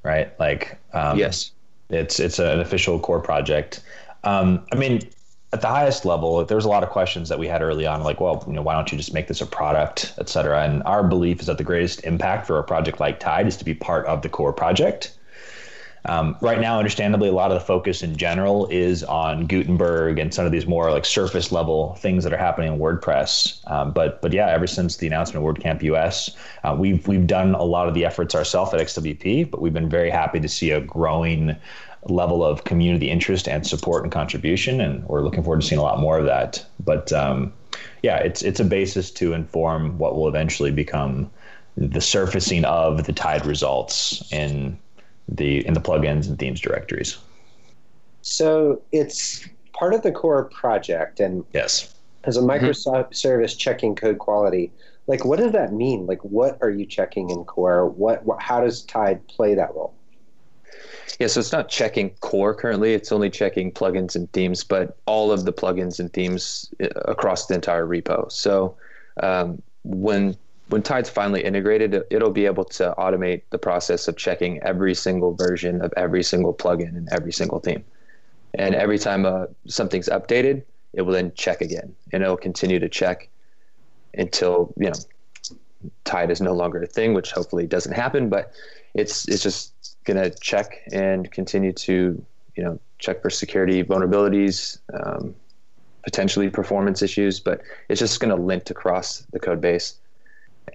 right? 0.02 0.38
Like 0.38 0.78
um, 0.92 1.18
yes, 1.18 1.52
it's 1.90 2.20
it's 2.20 2.38
an 2.38 2.60
official 2.60 2.98
core 2.98 3.20
project. 3.20 3.80
Um, 4.24 4.64
I 4.72 4.76
mean, 4.76 5.02
at 5.52 5.60
the 5.60 5.68
highest 5.68 6.04
level, 6.04 6.44
there's 6.44 6.64
a 6.64 6.68
lot 6.68 6.82
of 6.82 6.88
questions 6.88 7.28
that 7.28 7.38
we 7.38 7.46
had 7.46 7.60
early 7.60 7.86
on, 7.86 8.02
like, 8.02 8.20
well, 8.20 8.42
you 8.46 8.54
know, 8.54 8.62
why 8.62 8.74
don't 8.74 8.90
you 8.90 8.96
just 8.96 9.12
make 9.12 9.28
this 9.28 9.40
a 9.40 9.46
product, 9.46 10.14
et 10.18 10.28
cetera? 10.28 10.62
And 10.64 10.82
our 10.84 11.02
belief 11.02 11.40
is 11.40 11.46
that 11.46 11.58
the 11.58 11.64
greatest 11.64 12.04
impact 12.04 12.46
for 12.46 12.58
a 12.58 12.64
project 12.64 13.00
like 13.00 13.20
Tide 13.20 13.46
is 13.46 13.56
to 13.58 13.64
be 13.64 13.74
part 13.74 14.06
of 14.06 14.22
the 14.22 14.28
core 14.28 14.52
project. 14.52 15.12
Um, 16.04 16.36
right 16.40 16.60
now, 16.60 16.78
understandably, 16.78 17.28
a 17.28 17.32
lot 17.32 17.52
of 17.52 17.58
the 17.58 17.64
focus 17.64 18.02
in 18.02 18.16
general 18.16 18.66
is 18.68 19.04
on 19.04 19.46
Gutenberg 19.46 20.18
and 20.18 20.34
some 20.34 20.44
of 20.44 20.52
these 20.52 20.66
more 20.66 20.90
like 20.90 21.04
surface 21.04 21.52
level 21.52 21.94
things 21.96 22.24
that 22.24 22.32
are 22.32 22.38
happening 22.38 22.72
in 22.72 22.78
WordPress. 22.78 23.60
Um, 23.70 23.92
but 23.92 24.20
but 24.20 24.32
yeah, 24.32 24.48
ever 24.48 24.66
since 24.66 24.96
the 24.96 25.06
announcement 25.06 25.46
of 25.46 25.54
WordCamp 25.54 25.82
US, 25.82 26.36
uh, 26.64 26.74
we've 26.78 27.06
we've 27.06 27.26
done 27.26 27.54
a 27.54 27.62
lot 27.62 27.88
of 27.88 27.94
the 27.94 28.04
efforts 28.04 28.34
ourselves 28.34 28.74
at 28.74 28.80
XWP, 28.80 29.50
but 29.50 29.60
we've 29.60 29.72
been 29.72 29.88
very 29.88 30.10
happy 30.10 30.40
to 30.40 30.48
see 30.48 30.70
a 30.70 30.80
growing 30.80 31.54
level 32.06 32.44
of 32.44 32.64
community 32.64 33.08
interest 33.08 33.46
and 33.48 33.64
support 33.64 34.02
and 34.02 34.10
contribution, 34.10 34.80
and 34.80 35.04
we're 35.06 35.22
looking 35.22 35.44
forward 35.44 35.60
to 35.60 35.66
seeing 35.66 35.78
a 35.78 35.84
lot 35.84 36.00
more 36.00 36.18
of 36.18 36.24
that. 36.24 36.64
But 36.84 37.12
um, 37.12 37.52
yeah, 38.02 38.16
it's 38.16 38.42
it's 38.42 38.58
a 38.58 38.64
basis 38.64 39.10
to 39.12 39.34
inform 39.34 39.98
what 39.98 40.16
will 40.16 40.28
eventually 40.28 40.72
become 40.72 41.30
the 41.76 42.00
surfacing 42.00 42.64
of 42.64 43.04
the 43.04 43.12
Tide 43.12 43.46
results 43.46 44.30
in 44.32 44.78
the 45.28 45.66
in 45.66 45.74
the 45.74 45.80
plugins 45.80 46.28
and 46.28 46.38
themes 46.38 46.60
directories. 46.60 47.18
So 48.22 48.80
it's 48.92 49.46
part 49.72 49.94
of 49.94 50.02
the 50.02 50.12
core 50.12 50.44
project, 50.44 51.20
and 51.20 51.44
yes, 51.52 51.94
as 52.24 52.36
a 52.36 52.40
mm-hmm. 52.40 52.50
Microsoft 52.50 53.04
mm-hmm. 53.04 53.14
service 53.14 53.54
checking 53.54 53.94
code 53.94 54.18
quality. 54.18 54.72
Like, 55.08 55.24
what 55.24 55.40
does 55.40 55.50
that 55.52 55.72
mean? 55.72 56.06
Like, 56.06 56.22
what 56.22 56.58
are 56.62 56.70
you 56.70 56.86
checking 56.86 57.30
in 57.30 57.44
core? 57.44 57.88
What, 57.88 58.24
what 58.24 58.40
how 58.40 58.60
does 58.60 58.82
Tide 58.82 59.26
play 59.26 59.54
that 59.54 59.74
role? 59.74 59.92
Yeah, 61.18 61.26
so 61.26 61.40
it's 61.40 61.52
not 61.52 61.68
checking 61.68 62.10
core 62.20 62.54
currently. 62.54 62.94
It's 62.94 63.12
only 63.12 63.28
checking 63.28 63.72
plugins 63.72 64.16
and 64.16 64.30
themes, 64.32 64.64
but 64.64 64.96
all 65.06 65.30
of 65.32 65.44
the 65.44 65.52
plugins 65.52 65.98
and 65.98 66.12
themes 66.12 66.72
uh, 66.82 66.88
across 67.04 67.46
the 67.46 67.54
entire 67.54 67.86
repo. 67.86 68.30
So 68.30 68.76
um, 69.22 69.60
when 69.82 70.36
when 70.72 70.82
Tide's 70.82 71.10
finally 71.10 71.44
integrated, 71.44 72.02
it'll 72.10 72.30
be 72.30 72.46
able 72.46 72.64
to 72.64 72.94
automate 72.96 73.42
the 73.50 73.58
process 73.58 74.08
of 74.08 74.16
checking 74.16 74.58
every 74.62 74.94
single 74.94 75.34
version 75.34 75.82
of 75.82 75.92
every 75.98 76.22
single 76.22 76.54
plugin 76.54 76.96
and 76.96 77.10
every 77.12 77.30
single 77.30 77.60
theme. 77.60 77.84
And 78.54 78.74
every 78.74 78.98
time 78.98 79.26
uh, 79.26 79.46
something's 79.66 80.08
updated, 80.08 80.62
it 80.94 81.02
will 81.02 81.12
then 81.12 81.32
check 81.34 81.60
again, 81.60 81.94
and 82.12 82.22
it'll 82.22 82.38
continue 82.38 82.78
to 82.78 82.88
check 82.88 83.28
until 84.14 84.72
you 84.78 84.86
know 84.86 84.94
Tide 86.04 86.30
is 86.30 86.40
no 86.40 86.52
longer 86.54 86.82
a 86.82 86.86
thing, 86.86 87.12
which 87.12 87.32
hopefully 87.32 87.66
doesn't 87.66 87.92
happen. 87.92 88.30
But 88.30 88.52
it's 88.94 89.28
it's 89.28 89.42
just 89.42 89.96
to 90.16 90.30
check 90.40 90.80
and 90.90 91.30
continue 91.30 91.72
to 91.72 92.24
you 92.56 92.64
know 92.64 92.78
check 92.98 93.20
for 93.20 93.28
security 93.28 93.84
vulnerabilities 93.84 94.78
um, 94.94 95.34
potentially 96.02 96.50
performance 96.50 97.00
issues 97.02 97.38
but 97.38 97.60
it's 97.88 98.00
just 98.00 98.20
to 98.30 98.42
lint 98.42 98.70
across 98.70 99.24
the 99.32 99.38
code 99.38 99.60
base 99.60 99.98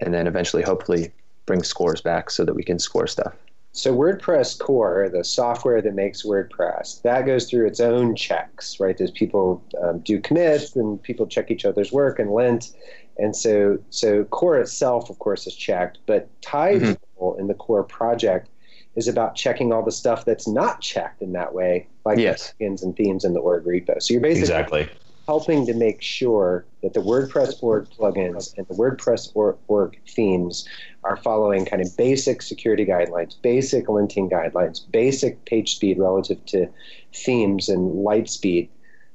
and 0.00 0.12
then 0.14 0.26
eventually 0.26 0.62
hopefully 0.62 1.12
bring 1.46 1.62
scores 1.62 2.00
back 2.00 2.30
so 2.30 2.44
that 2.44 2.54
we 2.54 2.62
can 2.62 2.78
score 2.78 3.06
stuff 3.06 3.34
so 3.72 3.94
WordPress 3.94 4.58
core, 4.58 5.08
the 5.08 5.22
software 5.22 5.80
that 5.82 5.94
makes 5.94 6.24
WordPress, 6.24 7.02
that 7.02 7.26
goes 7.26 7.48
through 7.48 7.66
its 7.68 7.78
own 7.80 8.16
checks, 8.16 8.80
right? 8.80 8.96
There's 8.98 9.10
people 9.10 9.62
um, 9.80 10.00
do 10.00 10.20
commits 10.20 10.74
and 10.74 11.00
people 11.00 11.26
check 11.26 11.50
each 11.50 11.64
other's 11.64 11.92
work 11.92 12.18
and 12.18 12.32
lint, 12.32 12.72
and 13.18 13.36
so 13.36 13.78
so 13.90 14.24
core 14.24 14.58
itself, 14.58 15.10
of 15.10 15.18
course, 15.20 15.46
is 15.46 15.54
checked. 15.54 15.98
But 16.06 16.28
Tide's 16.40 16.96
mm-hmm. 17.20 17.40
in 17.40 17.46
the 17.46 17.54
core 17.54 17.84
project 17.84 18.48
is 18.96 19.06
about 19.06 19.36
checking 19.36 19.72
all 19.72 19.84
the 19.84 19.92
stuff 19.92 20.24
that's 20.24 20.48
not 20.48 20.80
checked 20.80 21.22
in 21.22 21.32
that 21.32 21.54
way, 21.54 21.86
like 22.04 22.18
yes. 22.18 22.48
skins 22.48 22.82
and 22.82 22.96
themes 22.96 23.24
in 23.24 23.32
the 23.34 23.40
org 23.40 23.64
repo. 23.64 24.02
So 24.02 24.12
you're 24.12 24.20
basically 24.20 24.40
exactly. 24.40 24.88
Helping 25.28 25.66
to 25.66 25.74
make 25.74 26.00
sure 26.00 26.64
that 26.82 26.94
the 26.94 27.00
WordPress 27.00 27.62
org 27.62 27.86
plugins 27.90 28.56
and 28.56 28.66
the 28.66 28.74
WordPress 28.74 29.30
org 29.68 30.00
themes 30.08 30.66
are 31.04 31.18
following 31.18 31.66
kind 31.66 31.82
of 31.82 31.94
basic 31.98 32.40
security 32.40 32.86
guidelines, 32.86 33.34
basic 33.42 33.88
linting 33.88 34.30
guidelines, 34.30 34.90
basic 34.90 35.44
page 35.44 35.74
speed 35.74 35.98
relative 35.98 36.42
to 36.46 36.66
themes 37.12 37.68
and 37.68 38.02
light 38.02 38.30
speed. 38.30 38.70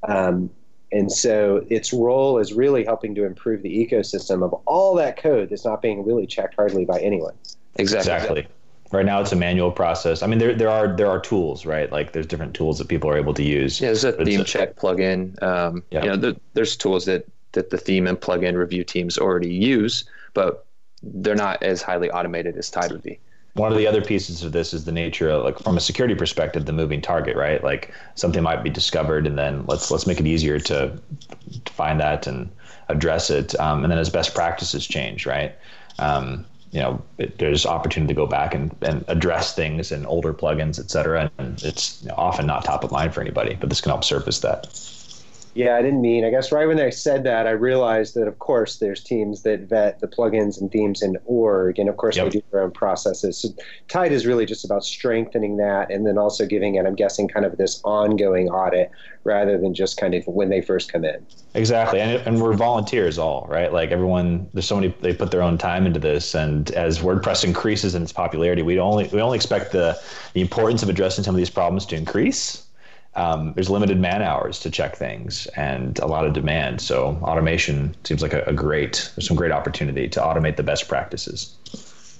Um, 0.07 0.51
and 0.91 1.11
so 1.11 1.65
its 1.71 1.91
role 1.91 2.37
is 2.37 2.53
really 2.53 2.85
helping 2.85 3.15
to 3.15 3.25
improve 3.25 3.63
the 3.63 3.75
ecosystem 3.75 4.43
of 4.43 4.53
all 4.67 4.93
that 4.97 5.17
code 5.17 5.49
that's 5.49 5.65
not 5.65 5.81
being 5.81 6.05
really 6.05 6.27
checked 6.27 6.53
hardly 6.53 6.85
by 6.85 6.99
anyone. 6.99 7.33
Exactly. 7.77 8.13
exactly. 8.13 8.47
Right 8.93 9.07
now, 9.07 9.19
it's 9.19 9.31
a 9.31 9.35
manual 9.35 9.71
process. 9.71 10.21
I 10.21 10.27
mean, 10.27 10.37
there 10.37 10.53
there 10.53 10.69
are 10.69 10.95
there 10.95 11.07
are 11.07 11.19
tools, 11.19 11.65
right? 11.65 11.91
Like 11.91 12.13
there's 12.13 12.27
different 12.27 12.53
tools 12.53 12.77
that 12.77 12.87
people 12.87 13.09
are 13.09 13.17
able 13.17 13.33
to 13.33 13.43
use. 13.43 13.81
Yeah, 13.81 13.87
there's 13.87 14.03
a 14.03 14.11
theme 14.23 14.41
a, 14.41 14.43
check 14.43 14.75
plugin. 14.75 15.41
Um, 15.41 15.83
yeah. 15.89 16.03
You 16.03 16.09
know, 16.11 16.15
there, 16.15 16.35
there's 16.53 16.77
tools 16.77 17.05
that 17.05 17.25
that 17.53 17.71
the 17.71 17.77
theme 17.79 18.05
and 18.05 18.21
plugin 18.21 18.55
review 18.55 18.83
teams 18.83 19.17
already 19.17 19.51
use, 19.51 20.05
but 20.35 20.67
they're 21.01 21.35
not 21.35 21.63
as 21.63 21.81
highly 21.81 22.11
automated 22.11 22.55
as 22.55 22.69
Tide 22.69 22.91
would 22.91 23.01
be. 23.01 23.19
One 23.55 23.71
of 23.71 23.77
the 23.79 23.87
other 23.87 24.01
pieces 24.01 24.43
of 24.43 24.51
this 24.51 24.73
is 24.73 24.85
the 24.85 24.91
nature 24.91 25.29
of 25.29 25.43
like 25.43 25.57
from 25.59 25.75
a 25.75 25.81
security 25.81 26.13
perspective, 26.13 26.65
the 26.65 26.73
moving 26.73 27.01
target, 27.01 27.35
right? 27.35 27.63
Like 27.63 27.91
something 28.13 28.43
might 28.43 28.63
be 28.63 28.69
discovered, 28.69 29.25
and 29.25 29.39
then 29.39 29.65
let's 29.65 29.89
let's 29.89 30.05
make 30.05 30.19
it 30.19 30.27
easier 30.27 30.59
to, 30.59 30.99
to 31.65 31.73
find 31.73 31.99
that 31.99 32.27
and 32.27 32.47
address 32.89 33.31
it. 33.31 33.59
Um, 33.59 33.83
and 33.83 33.91
then 33.91 33.97
as 33.97 34.11
best 34.11 34.35
practices 34.35 34.85
change, 34.85 35.25
right? 35.25 35.55
Um, 35.97 36.45
you 36.73 36.81
know, 36.81 37.01
it, 37.19 37.37
there's 37.37 37.67
opportunity 37.67 38.13
to 38.13 38.17
go 38.17 38.25
back 38.25 38.55
and, 38.55 38.75
and 38.81 39.05
address 39.07 39.55
things 39.55 39.91
in 39.91 40.07
older 40.07 40.33
plugins, 40.33 40.79
et 40.79 40.89
cetera. 40.89 41.31
And 41.37 41.61
it's 41.63 42.05
often 42.17 42.47
not 42.47 42.65
top 42.65 42.83
of 42.83 42.91
mind 42.91 43.13
for 43.13 43.21
anybody, 43.21 43.55
but 43.59 43.69
this 43.69 43.79
can 43.79 43.91
help 43.91 44.03
surface 44.03 44.39
that. 44.39 44.67
Yeah, 45.55 45.75
I 45.75 45.81
didn't 45.83 46.01
mean. 46.01 46.25
I 46.25 46.31
guess 46.31 46.51
right 46.51 46.67
when 46.67 46.79
I 46.79 46.89
said 46.89 47.23
that, 47.25 47.45
I 47.45 47.51
realized 47.51 48.15
that 48.15 48.27
of 48.27 48.39
course 48.39 48.77
there's 48.77 49.03
teams 49.03 49.43
that 49.43 49.61
vet 49.61 49.99
the 49.99 50.07
plugins 50.07 50.59
and 50.59 50.71
themes 50.71 51.03
in 51.03 51.17
org, 51.25 51.77
and 51.77 51.89
of 51.89 51.97
course 51.97 52.17
yep. 52.17 52.25
they 52.25 52.39
do 52.39 52.41
their 52.51 52.63
own 52.63 52.71
processes. 52.71 53.37
So 53.37 53.49
Tide 53.87 54.11
is 54.11 54.25
really 54.25 54.45
just 54.45 54.65
about 54.65 54.83
strengthening 54.83 55.57
that, 55.57 55.91
and 55.91 56.07
then 56.07 56.17
also 56.17 56.47
giving 56.47 56.75
it, 56.75 56.85
I'm 56.85 56.95
guessing, 56.95 57.27
kind 57.27 57.45
of 57.45 57.57
this 57.57 57.81
ongoing 57.83 58.49
audit 58.49 58.89
rather 59.25 59.57
than 59.57 59.73
just 59.73 59.97
kind 59.97 60.15
of 60.15 60.25
when 60.27 60.49
they 60.49 60.61
first 60.61 60.91
come 60.91 61.05
in. 61.05 61.25
Exactly, 61.53 62.01
and 62.01 62.25
and 62.25 62.41
we're 62.41 62.53
volunteers 62.53 63.19
all 63.19 63.45
right. 63.47 63.71
Like 63.71 63.91
everyone, 63.91 64.49
there's 64.53 64.65
so 64.65 64.75
many 64.75 64.95
they 65.01 65.13
put 65.13 65.29
their 65.29 65.43
own 65.43 65.59
time 65.59 65.85
into 65.85 65.99
this, 65.99 66.33
and 66.33 66.71
as 66.71 66.99
WordPress 66.99 67.43
increases 67.43 67.93
in 67.93 68.01
its 68.01 68.11
popularity, 68.11 68.63
we 68.63 68.79
only 68.79 69.07
we 69.09 69.21
only 69.21 69.35
expect 69.35 69.71
the 69.71 70.01
the 70.33 70.41
importance 70.41 70.81
of 70.81 70.89
addressing 70.89 71.23
some 71.23 71.35
of 71.35 71.37
these 71.37 71.51
problems 71.51 71.85
to 71.87 71.95
increase 71.95 72.62
um, 73.15 73.53
there's 73.53 73.69
limited 73.69 73.99
man 73.99 74.21
hours 74.21 74.59
to 74.61 74.71
check 74.71 74.95
things 74.95 75.45
and 75.55 75.99
a 75.99 76.07
lot 76.07 76.25
of 76.25 76.33
demand. 76.33 76.81
So 76.81 77.19
automation 77.21 77.95
seems 78.03 78.21
like 78.21 78.33
a, 78.33 78.43
a, 78.43 78.53
great, 78.53 79.11
there's 79.15 79.27
some 79.27 79.37
great 79.37 79.51
opportunity 79.51 80.07
to 80.09 80.19
automate 80.19 80.55
the 80.55 80.63
best 80.63 80.87
practices. 80.87 81.55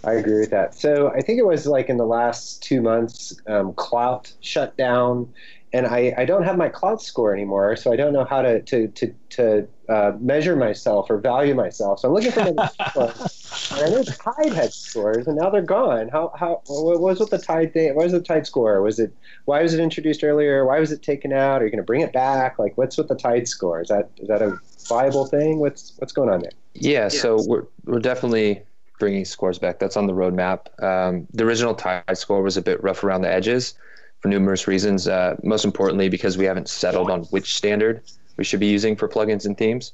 I 0.03 0.13
agree 0.13 0.41
with 0.41 0.51
that. 0.51 0.75
So 0.75 1.09
I 1.09 1.21
think 1.21 1.39
it 1.39 1.45
was 1.45 1.65
like 1.65 1.89
in 1.89 1.97
the 1.97 2.05
last 2.05 2.62
two 2.62 2.81
months, 2.81 3.33
um, 3.47 3.73
Klout 3.73 4.33
shut 4.41 4.75
down, 4.77 5.33
and 5.73 5.87
I, 5.87 6.13
I 6.15 6.25
don't 6.25 6.43
have 6.43 6.55
my 6.55 6.69
Klout 6.69 7.01
score 7.01 7.33
anymore, 7.33 7.75
so 7.75 7.91
I 7.91 7.95
don't 7.95 8.13
know 8.13 8.25
how 8.25 8.43
to 8.43 8.61
to 8.61 8.87
to, 8.89 9.15
to 9.31 9.67
uh, 9.89 10.11
measure 10.19 10.55
myself 10.55 11.09
or 11.09 11.17
value 11.17 11.55
myself. 11.55 11.99
So 11.99 12.07
I'm 12.07 12.13
looking 12.13 12.31
for 12.31 12.53
my 12.53 12.69
scores. 12.89 13.39
And 13.71 13.81
I 13.81 13.89
know 13.89 14.03
Tide 14.03 14.53
had 14.53 14.73
scores, 14.73 15.27
and 15.27 15.37
now 15.37 15.49
they're 15.49 15.61
gone. 15.61 16.09
How 16.09 16.31
how 16.35 16.61
what 16.67 16.99
was 16.99 17.19
with 17.19 17.29
the 17.29 17.37
Tide 17.37 17.73
thing? 17.73 17.95
What 17.95 18.03
was 18.03 18.11
the 18.11 18.19
Tide 18.19 18.45
score? 18.45 18.81
Was 18.81 18.99
it 18.99 19.13
why 19.45 19.61
was 19.61 19.73
it 19.73 19.79
introduced 19.79 20.23
earlier? 20.23 20.65
Why 20.65 20.79
was 20.79 20.91
it 20.91 21.01
taken 21.01 21.33
out? 21.33 21.61
Are 21.61 21.65
you 21.65 21.71
going 21.71 21.77
to 21.77 21.85
bring 21.85 22.01
it 22.01 22.13
back? 22.13 22.59
Like 22.59 22.77
what's 22.77 22.97
with 22.97 23.07
the 23.07 23.15
Tide 23.15 23.47
score? 23.47 23.81
Is 23.81 23.87
that 23.89 24.09
is 24.17 24.27
that 24.27 24.41
a 24.41 24.59
viable 24.87 25.25
thing? 25.25 25.59
What's 25.59 25.93
what's 25.97 26.13
going 26.13 26.29
on 26.29 26.41
there? 26.41 26.51
Yeah, 26.73 27.07
so 27.07 27.43
we're 27.47 27.65
we're 27.85 27.99
definitely 27.99 28.61
bringing 28.99 29.25
scores 29.25 29.59
back. 29.59 29.79
That's 29.79 29.97
on 29.97 30.07
the 30.07 30.13
roadmap. 30.13 30.67
Um, 30.83 31.27
the 31.31 31.45
original 31.45 31.73
Tide 31.73 32.17
score 32.17 32.41
was 32.41 32.57
a 32.57 32.61
bit 32.61 32.83
rough 32.83 33.03
around 33.03 33.21
the 33.21 33.31
edges 33.31 33.75
for 34.23 34.29
numerous 34.29 34.67
reasons. 34.67 35.07
Uh, 35.07 35.35
most 35.43 35.65
importantly, 35.65 36.09
because 36.09 36.37
we 36.37 36.45
haven't 36.45 36.69
settled 36.69 37.11
on 37.11 37.23
which 37.25 37.53
standard 37.53 38.01
we 38.37 38.43
should 38.43 38.61
be 38.61 38.67
using 38.67 38.95
for 38.95 39.07
plugins 39.07 39.45
and 39.45 39.57
themes. 39.57 39.91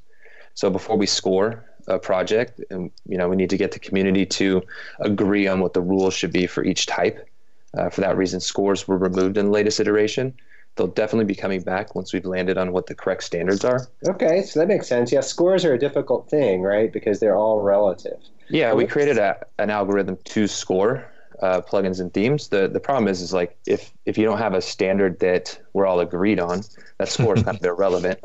So 0.54 0.70
before 0.70 0.98
we 0.98 1.08
score 1.08 1.66
a 1.88 1.98
project, 1.98 2.62
and 2.70 2.92
you 3.08 3.18
know, 3.18 3.28
we 3.28 3.36
need 3.36 3.50
to 3.50 3.58
get 3.58 3.72
the 3.72 3.80
community 3.80 4.26
to 4.28 4.62
agree 5.00 5.48
on 5.48 5.60
what 5.60 5.74
the 5.74 5.82
rules 5.82 6.14
should 6.14 6.32
be 6.32 6.46
for 6.46 6.64
each 6.64 6.86
type. 6.86 7.28
Uh, 7.76 7.90
for 7.90 8.02
that 8.02 8.18
reason, 8.18 8.40
scores 8.40 8.88
were 8.88 8.98
removed 8.98 9.38
in 9.38 9.48
the 9.48 9.52
latest 9.52 9.80
iteration. 9.80 10.34
They'll 10.76 10.88
definitely 10.88 11.26
be 11.26 11.36
coming 11.36 11.62
back 11.62 11.96
once 11.96 12.14
we've 12.14 12.26
landed 12.26 12.58
on 12.58 12.72
what 12.72 12.86
the 12.86 12.96
correct 12.96 13.24
standards 13.24 13.66
are. 13.66 13.88
Okay, 14.08 14.44
so 14.44 14.60
that 14.60 14.68
makes 14.68 14.88
sense. 14.88 15.12
Yeah, 15.12 15.22
scores 15.22 15.66
are 15.66 15.74
a 15.74 15.80
difficult 15.80 16.30
thing, 16.30 16.62
right? 16.62 16.94
Because 16.94 17.20
they're 17.20 17.36
all 17.36 17.62
relative. 17.62 18.20
Yeah, 18.48 18.74
we 18.74 18.86
created 18.86 19.18
a, 19.18 19.46
an 19.58 19.72
algorithm 19.72 20.18
to 20.26 20.48
score 20.48 21.12
uh, 21.42 21.62
plugins 21.62 22.00
and 22.00 22.14
themes. 22.14 22.50
The 22.50 22.68
the 22.68 22.80
problem 22.80 23.08
is 23.08 23.22
is 23.22 23.34
like 23.34 23.58
if 23.66 23.92
if 24.06 24.18
you 24.18 24.26
don't 24.26 24.38
have 24.38 24.54
a 24.54 24.62
standard 24.62 25.20
that 25.20 25.60
we're 25.74 25.86
all 25.86 26.00
agreed 26.00 26.40
on, 26.40 26.62
that 26.98 27.10
score 27.10 27.36
is 27.36 27.44
kind 27.44 27.58
of 27.58 27.66
irrelevant. 27.66 28.20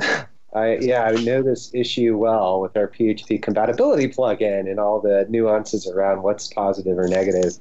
I 0.54 0.78
yeah, 0.80 1.04
I 1.04 1.12
know 1.12 1.42
this 1.42 1.71
issue 1.75 2.16
well 2.16 2.61
with 2.61 2.76
our 2.76 2.88
PHP 2.88 3.42
compatibility 3.42 4.09
plugin 4.09 4.71
and 4.71 4.78
all 4.78 5.00
the 5.00 5.26
nuances 5.28 5.88
around 5.88 6.23
what's 6.23 6.49
positive 6.49 6.97
or 6.97 7.09
negative. 7.09 7.54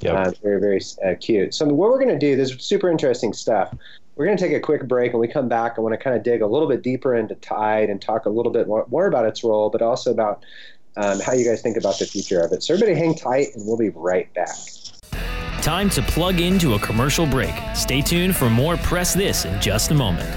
Yep. 0.00 0.14
Uh, 0.14 0.32
very 0.42 0.60
very 0.60 0.80
uh, 1.04 1.14
cute. 1.20 1.54
So 1.54 1.66
what 1.66 1.90
we're 1.90 1.98
going 1.98 2.08
to 2.08 2.18
do, 2.18 2.36
this 2.36 2.52
is 2.52 2.62
super 2.62 2.90
interesting 2.90 3.32
stuff. 3.32 3.74
We're 4.16 4.26
going 4.26 4.36
to 4.36 4.44
take 4.44 4.56
a 4.56 4.60
quick 4.60 4.86
break. 4.86 5.12
and 5.12 5.20
we 5.20 5.28
come 5.28 5.48
back, 5.48 5.74
I 5.78 5.80
want 5.80 5.94
to 5.94 5.96
kind 5.96 6.14
of 6.14 6.22
dig 6.22 6.42
a 6.42 6.46
little 6.46 6.68
bit 6.68 6.82
deeper 6.82 7.14
into 7.14 7.34
Tide 7.36 7.88
and 7.88 8.02
talk 8.02 8.26
a 8.26 8.28
little 8.28 8.52
bit 8.52 8.66
more, 8.66 8.84
more 8.90 9.06
about 9.06 9.24
its 9.24 9.42
role, 9.42 9.70
but 9.70 9.80
also 9.80 10.10
about 10.10 10.44
um, 10.96 11.20
how 11.20 11.32
you 11.32 11.44
guys 11.44 11.62
think 11.62 11.76
about 11.76 11.98
the 11.98 12.04
future 12.04 12.40
of 12.40 12.52
it. 12.52 12.62
So 12.62 12.74
everybody 12.74 12.98
hang 12.98 13.14
tight, 13.14 13.54
and 13.54 13.66
we'll 13.66 13.78
be 13.78 13.90
right 13.90 14.32
back. 14.34 14.56
Time 15.62 15.90
to 15.90 16.02
plug 16.02 16.40
into 16.40 16.74
a 16.74 16.78
commercial 16.78 17.26
break. 17.26 17.54
Stay 17.74 18.00
tuned 18.00 18.36
for 18.36 18.48
more 18.48 18.76
Press 18.76 19.14
This 19.14 19.44
in 19.44 19.60
just 19.60 19.90
a 19.90 19.94
moment. 19.94 20.28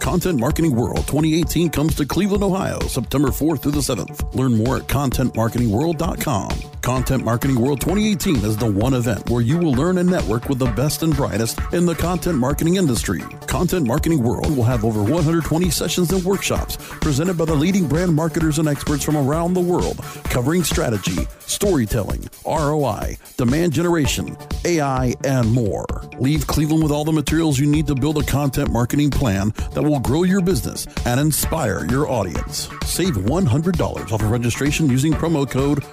Content 0.00 0.38
Marketing 0.38 0.74
World 0.74 0.98
2018 0.98 1.68
comes 1.70 1.96
to 1.96 2.06
Cleveland, 2.06 2.44
Ohio, 2.44 2.78
September 2.80 3.28
4th 3.28 3.62
through 3.62 3.72
the 3.72 3.80
7th. 3.80 4.34
Learn 4.36 4.56
more 4.56 4.76
at 4.76 4.84
contentmarketingworld.com. 4.84 6.75
Content 6.86 7.24
Marketing 7.24 7.60
World 7.60 7.80
2018 7.80 8.44
is 8.44 8.56
the 8.56 8.70
one 8.70 8.94
event 8.94 9.28
where 9.28 9.42
you 9.42 9.58
will 9.58 9.72
learn 9.72 9.98
and 9.98 10.08
network 10.08 10.48
with 10.48 10.60
the 10.60 10.70
best 10.70 11.02
and 11.02 11.16
brightest 11.16 11.58
in 11.72 11.84
the 11.84 11.96
content 11.96 12.38
marketing 12.38 12.76
industry. 12.76 13.22
Content 13.48 13.84
Marketing 13.84 14.22
World 14.22 14.56
will 14.56 14.62
have 14.62 14.84
over 14.84 15.02
120 15.02 15.68
sessions 15.68 16.12
and 16.12 16.24
workshops 16.24 16.76
presented 17.00 17.36
by 17.36 17.44
the 17.44 17.56
leading 17.56 17.88
brand 17.88 18.14
marketers 18.14 18.60
and 18.60 18.68
experts 18.68 19.02
from 19.02 19.16
around 19.16 19.54
the 19.54 19.60
world, 19.60 19.98
covering 20.30 20.62
strategy, 20.62 21.26
storytelling, 21.40 22.28
ROI, 22.46 23.16
demand 23.36 23.72
generation, 23.72 24.36
AI, 24.64 25.12
and 25.24 25.50
more. 25.50 25.86
Leave 26.20 26.46
Cleveland 26.46 26.84
with 26.84 26.92
all 26.92 27.04
the 27.04 27.10
materials 27.10 27.58
you 27.58 27.66
need 27.66 27.88
to 27.88 27.96
build 27.96 28.18
a 28.18 28.26
content 28.26 28.70
marketing 28.70 29.10
plan 29.10 29.52
that 29.72 29.82
will 29.82 29.98
grow 29.98 30.22
your 30.22 30.40
business 30.40 30.86
and 31.04 31.18
inspire 31.18 31.84
your 31.86 32.08
audience. 32.08 32.68
Save 32.84 33.14
$100 33.14 33.80
off 34.12 34.12
of 34.12 34.30
registration 34.30 34.88
using 34.88 35.12
promo 35.12 35.50
code 35.50 35.84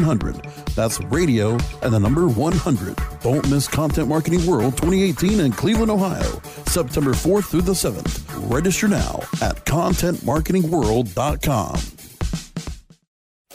RADIO100. 0.00 0.74
That's 0.74 1.00
radio 1.04 1.52
and 1.82 1.92
the 1.92 1.98
number 1.98 2.28
100. 2.28 2.96
Don't 3.22 3.50
miss 3.50 3.66
Content 3.68 4.08
Marketing 4.08 4.46
World 4.46 4.76
2018 4.76 5.40
in 5.40 5.52
Cleveland, 5.52 5.90
Ohio, 5.90 6.40
September 6.66 7.12
4th 7.12 7.50
through 7.50 7.62
the 7.62 7.72
7th. 7.72 8.24
Register 8.50 8.88
now 8.88 9.20
at 9.42 9.64
contentmarketingworld.com. 9.66 11.99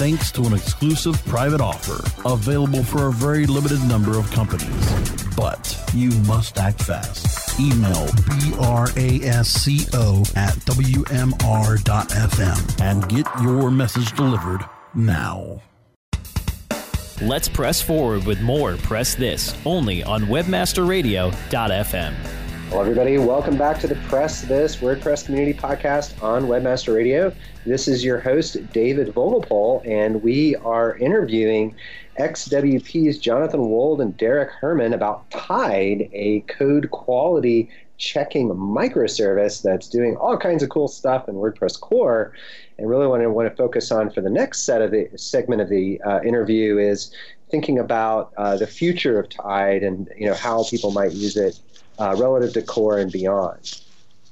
thanks 0.00 0.32
to 0.32 0.42
an 0.44 0.54
exclusive 0.54 1.22
private 1.26 1.60
offer 1.60 2.02
available 2.24 2.82
for 2.82 3.08
a 3.08 3.12
very 3.12 3.44
limited 3.44 3.82
number 3.84 4.18
of 4.18 4.30
companies. 4.30 5.36
But 5.36 5.78
you 5.92 6.08
must 6.20 6.56
act 6.56 6.82
fast. 6.82 7.60
Email 7.60 8.06
brasco 9.66 10.36
at 10.38 10.54
wmr.fm 10.64 11.20
and 12.80 13.06
get 13.10 13.26
your 13.42 13.70
message 13.70 14.10
delivered 14.16 14.64
now. 14.94 15.60
Let's 17.20 17.50
press 17.50 17.82
forward 17.82 18.24
with 18.24 18.40
more 18.40 18.78
Press 18.78 19.14
This 19.14 19.54
only 19.66 20.02
on 20.02 20.22
WebmasterRadio.fm. 20.22 22.14
Hello, 22.70 22.82
everybody. 22.82 23.18
Welcome 23.18 23.58
back 23.58 23.80
to 23.80 23.88
the 23.88 23.96
Press 24.06 24.42
This 24.42 24.76
WordPress 24.76 25.24
Community 25.24 25.58
Podcast 25.58 26.22
on 26.22 26.44
Webmaster 26.44 26.94
Radio. 26.94 27.34
This 27.66 27.88
is 27.88 28.04
your 28.04 28.20
host, 28.20 28.58
David 28.72 29.08
Vogelpohl, 29.08 29.84
and 29.84 30.22
we 30.22 30.54
are 30.54 30.96
interviewing 30.98 31.74
XWP's 32.20 33.18
Jonathan 33.18 33.68
Wold 33.68 34.00
and 34.00 34.16
Derek 34.16 34.50
Herman 34.50 34.92
about 34.92 35.28
Tide, 35.32 36.08
a 36.12 36.42
code 36.42 36.92
quality 36.92 37.68
checking 37.98 38.48
microservice 38.50 39.62
that's 39.62 39.88
doing 39.88 40.14
all 40.14 40.38
kinds 40.38 40.62
of 40.62 40.68
cool 40.68 40.86
stuff 40.86 41.28
in 41.28 41.34
WordPress 41.34 41.80
core. 41.80 42.32
And 42.78 42.88
really, 42.88 43.08
what 43.08 43.20
I 43.20 43.26
want 43.26 43.50
to 43.50 43.56
focus 43.56 43.90
on 43.90 44.10
for 44.10 44.20
the 44.20 44.30
next 44.30 44.62
set 44.62 44.80
of 44.80 44.92
the 44.92 45.08
segment 45.16 45.60
of 45.60 45.70
the 45.70 46.00
uh, 46.02 46.22
interview 46.22 46.78
is 46.78 47.12
thinking 47.50 47.80
about 47.80 48.32
uh, 48.36 48.56
the 48.56 48.68
future 48.68 49.18
of 49.18 49.28
Tide 49.28 49.82
and 49.82 50.08
you 50.16 50.26
know 50.26 50.34
how 50.34 50.62
people 50.70 50.92
might 50.92 51.10
use 51.10 51.36
it 51.36 51.58
uh, 52.00 52.16
relative 52.18 52.52
to 52.54 52.62
core 52.62 52.98
and 52.98 53.12
beyond. 53.12 53.80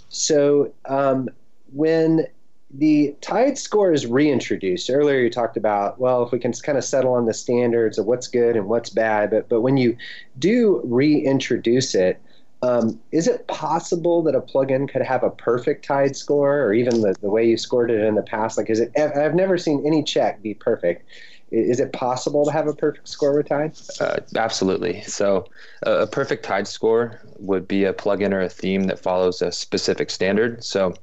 So 0.08 0.72
um, 0.86 1.28
when 1.72 2.26
the 2.70 3.14
tide 3.20 3.56
score 3.56 3.92
is 3.92 4.04
reintroduced 4.04 4.90
earlier 4.90 5.20
you 5.20 5.30
talked 5.30 5.56
about 5.56 5.98
well 5.98 6.22
if 6.22 6.30
we 6.32 6.38
can 6.38 6.52
kind 6.52 6.76
of 6.76 6.84
settle 6.84 7.14
on 7.14 7.24
the 7.24 7.32
standards 7.32 7.96
of 7.96 8.04
what's 8.04 8.26
good 8.26 8.56
and 8.56 8.66
what's 8.66 8.90
bad 8.90 9.30
but 9.30 9.48
but 9.48 9.62
when 9.62 9.78
you 9.78 9.96
do 10.38 10.82
reintroduce 10.84 11.94
it 11.94 12.20
um, 12.60 13.00
is 13.12 13.26
it 13.26 13.46
possible 13.46 14.20
that 14.24 14.34
a 14.34 14.40
plugin 14.40 14.86
could 14.86 15.00
have 15.00 15.22
a 15.22 15.30
perfect 15.30 15.84
tide 15.84 16.16
score 16.16 16.60
or 16.60 16.74
even 16.74 17.00
the, 17.00 17.14
the 17.22 17.30
way 17.30 17.48
you 17.48 17.56
scored 17.56 17.90
it 17.90 18.04
in 18.04 18.16
the 18.16 18.22
past 18.22 18.58
like 18.58 18.68
is 18.68 18.80
it 18.80 18.92
i've 18.98 19.34
never 19.34 19.56
seen 19.56 19.82
any 19.86 20.02
check 20.02 20.42
be 20.42 20.52
perfect 20.52 21.08
is 21.50 21.80
it 21.80 21.92
possible 21.92 22.44
to 22.44 22.52
have 22.52 22.66
a 22.66 22.74
perfect 22.74 23.08
score 23.08 23.36
with 23.36 23.48
Tide? 23.48 23.72
Uh, 24.00 24.18
absolutely. 24.36 25.02
So, 25.02 25.46
uh, 25.86 26.00
a 26.00 26.06
perfect 26.06 26.44
Tide 26.44 26.68
score 26.68 27.20
would 27.38 27.66
be 27.66 27.84
a 27.84 27.92
plugin 27.92 28.32
or 28.32 28.42
a 28.42 28.48
theme 28.48 28.84
that 28.84 28.98
follows 28.98 29.40
a 29.40 29.50
specific 29.50 30.10
standard. 30.10 30.62
So, 30.62 30.94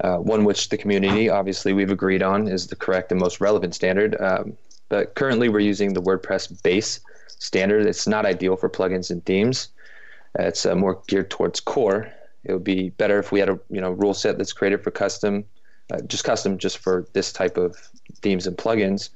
uh, 0.00 0.18
one 0.18 0.44
which 0.44 0.68
the 0.68 0.76
community 0.76 1.28
obviously 1.28 1.72
we've 1.72 1.90
agreed 1.90 2.22
on 2.22 2.46
is 2.46 2.68
the 2.68 2.76
correct 2.76 3.10
and 3.10 3.20
most 3.20 3.40
relevant 3.40 3.74
standard. 3.74 4.20
Um, 4.20 4.56
but 4.88 5.14
currently, 5.14 5.48
we're 5.48 5.60
using 5.60 5.94
the 5.94 6.02
WordPress 6.02 6.62
base 6.62 7.00
standard. 7.38 7.86
It's 7.86 8.06
not 8.06 8.26
ideal 8.26 8.56
for 8.56 8.68
plugins 8.68 9.10
and 9.10 9.24
themes. 9.24 9.68
it's 10.38 10.66
uh, 10.66 10.74
more 10.74 11.02
geared 11.08 11.30
towards 11.30 11.60
core. 11.60 12.12
It 12.44 12.52
would 12.52 12.64
be 12.64 12.90
better 12.90 13.18
if 13.18 13.32
we 13.32 13.40
had 13.40 13.48
a 13.48 13.58
you 13.70 13.80
know 13.80 13.90
rule 13.90 14.14
set 14.14 14.38
that's 14.38 14.52
created 14.52 14.82
for 14.82 14.90
custom, 14.90 15.44
uh, 15.92 16.00
just 16.02 16.24
custom 16.24 16.58
just 16.58 16.78
for 16.78 17.06
this 17.12 17.32
type 17.32 17.56
of 17.56 17.76
themes 18.22 18.46
and 18.46 18.56
plugins 18.56 19.10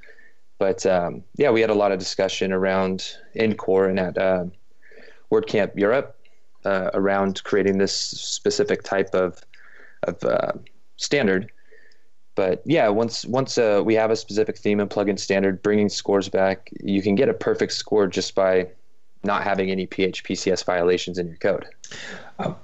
but 0.62 0.86
um, 0.86 1.24
yeah, 1.34 1.50
we 1.50 1.60
had 1.60 1.70
a 1.70 1.74
lot 1.74 1.90
of 1.90 1.98
discussion 1.98 2.52
around 2.52 3.16
in 3.34 3.56
core 3.56 3.88
and 3.88 3.98
at 3.98 4.16
uh, 4.16 4.44
WordCamp 5.32 5.76
Europe 5.76 6.16
uh, 6.64 6.88
around 6.94 7.42
creating 7.42 7.78
this 7.78 7.92
specific 7.92 8.84
type 8.84 9.12
of 9.12 9.40
of 10.04 10.22
uh, 10.22 10.52
standard. 10.98 11.50
But 12.36 12.62
yeah, 12.64 12.88
once 12.90 13.24
once 13.24 13.58
uh, 13.58 13.82
we 13.84 13.96
have 13.96 14.12
a 14.12 14.14
specific 14.14 14.56
theme 14.56 14.78
and 14.78 14.88
plugin 14.88 15.18
standard, 15.18 15.64
bringing 15.64 15.88
scores 15.88 16.28
back, 16.28 16.70
you 16.80 17.02
can 17.02 17.16
get 17.16 17.28
a 17.28 17.34
perfect 17.34 17.72
score 17.72 18.06
just 18.06 18.36
by 18.36 18.68
not 19.24 19.42
having 19.42 19.68
any 19.68 19.88
PHPCS 19.88 20.64
violations 20.64 21.18
in 21.18 21.26
your 21.26 21.38
code. 21.38 21.66
Um, 22.38 22.54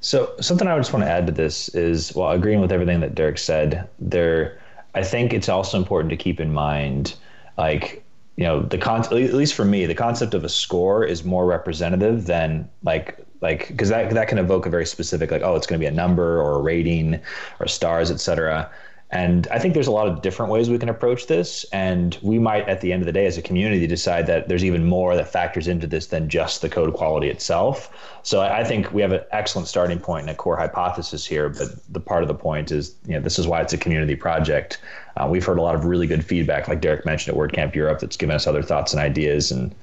so 0.00 0.32
something 0.40 0.66
I 0.66 0.78
just 0.78 0.94
want 0.94 1.04
to 1.04 1.10
add 1.10 1.26
to 1.26 1.32
this 1.32 1.68
is, 1.74 2.14
well, 2.14 2.30
agreeing 2.30 2.62
with 2.62 2.72
everything 2.72 3.00
that 3.00 3.14
Derek 3.14 3.36
said, 3.36 3.86
there, 3.98 4.58
I 4.94 5.02
think 5.02 5.34
it's 5.34 5.50
also 5.50 5.76
important 5.76 6.08
to 6.08 6.16
keep 6.16 6.40
in 6.40 6.54
mind, 6.54 7.14
like 7.56 8.04
you 8.36 8.44
know 8.44 8.62
the 8.62 8.78
con 8.78 9.00
at 9.00 9.12
least 9.12 9.54
for 9.54 9.64
me 9.64 9.86
the 9.86 9.94
concept 9.94 10.34
of 10.34 10.44
a 10.44 10.48
score 10.48 11.04
is 11.04 11.24
more 11.24 11.46
representative 11.46 12.26
than 12.26 12.68
like 12.82 13.18
like 13.40 13.68
because 13.68 13.88
that 13.88 14.10
that 14.10 14.28
can 14.28 14.38
evoke 14.38 14.66
a 14.66 14.70
very 14.70 14.86
specific 14.86 15.30
like 15.30 15.42
oh 15.42 15.56
it's 15.56 15.66
going 15.66 15.78
to 15.78 15.82
be 15.82 15.88
a 15.88 15.94
number 15.94 16.40
or 16.40 16.56
a 16.56 16.62
rating 16.62 17.20
or 17.60 17.66
stars 17.66 18.10
etc 18.10 18.70
and 19.10 19.46
I 19.52 19.60
think 19.60 19.74
there's 19.74 19.86
a 19.86 19.92
lot 19.92 20.08
of 20.08 20.20
different 20.20 20.50
ways 20.50 20.68
we 20.68 20.78
can 20.78 20.88
approach 20.88 21.28
this. 21.28 21.64
And 21.72 22.18
we 22.22 22.40
might, 22.40 22.68
at 22.68 22.80
the 22.80 22.92
end 22.92 23.02
of 23.02 23.06
the 23.06 23.12
day, 23.12 23.26
as 23.26 23.38
a 23.38 23.42
community, 23.42 23.86
decide 23.86 24.26
that 24.26 24.48
there's 24.48 24.64
even 24.64 24.84
more 24.84 25.14
that 25.14 25.30
factors 25.30 25.68
into 25.68 25.86
this 25.86 26.06
than 26.06 26.28
just 26.28 26.60
the 26.60 26.68
code 26.68 26.92
quality 26.92 27.28
itself. 27.28 28.18
So 28.24 28.40
I 28.40 28.64
think 28.64 28.92
we 28.92 29.02
have 29.02 29.12
an 29.12 29.22
excellent 29.30 29.68
starting 29.68 30.00
point 30.00 30.22
and 30.22 30.30
a 30.30 30.34
core 30.34 30.56
hypothesis 30.56 31.24
here. 31.24 31.48
But 31.48 31.68
the 31.92 32.00
part 32.00 32.22
of 32.22 32.28
the 32.28 32.34
point 32.34 32.72
is, 32.72 32.96
you 33.06 33.14
know, 33.14 33.20
this 33.20 33.38
is 33.38 33.46
why 33.46 33.60
it's 33.60 33.72
a 33.72 33.78
community 33.78 34.16
project. 34.16 34.78
Uh, 35.16 35.26
we've 35.30 35.44
heard 35.44 35.58
a 35.58 35.62
lot 35.62 35.74
of 35.74 35.84
really 35.84 36.06
good 36.06 36.24
feedback, 36.24 36.68
like 36.68 36.80
Derek 36.80 37.06
mentioned 37.06 37.36
at 37.36 37.40
WordCamp 37.40 37.74
Europe, 37.74 38.00
that's 38.00 38.16
given 38.16 38.34
us 38.34 38.46
other 38.46 38.62
thoughts 38.62 38.92
and 38.92 39.00
ideas. 39.00 39.50
And 39.50 39.74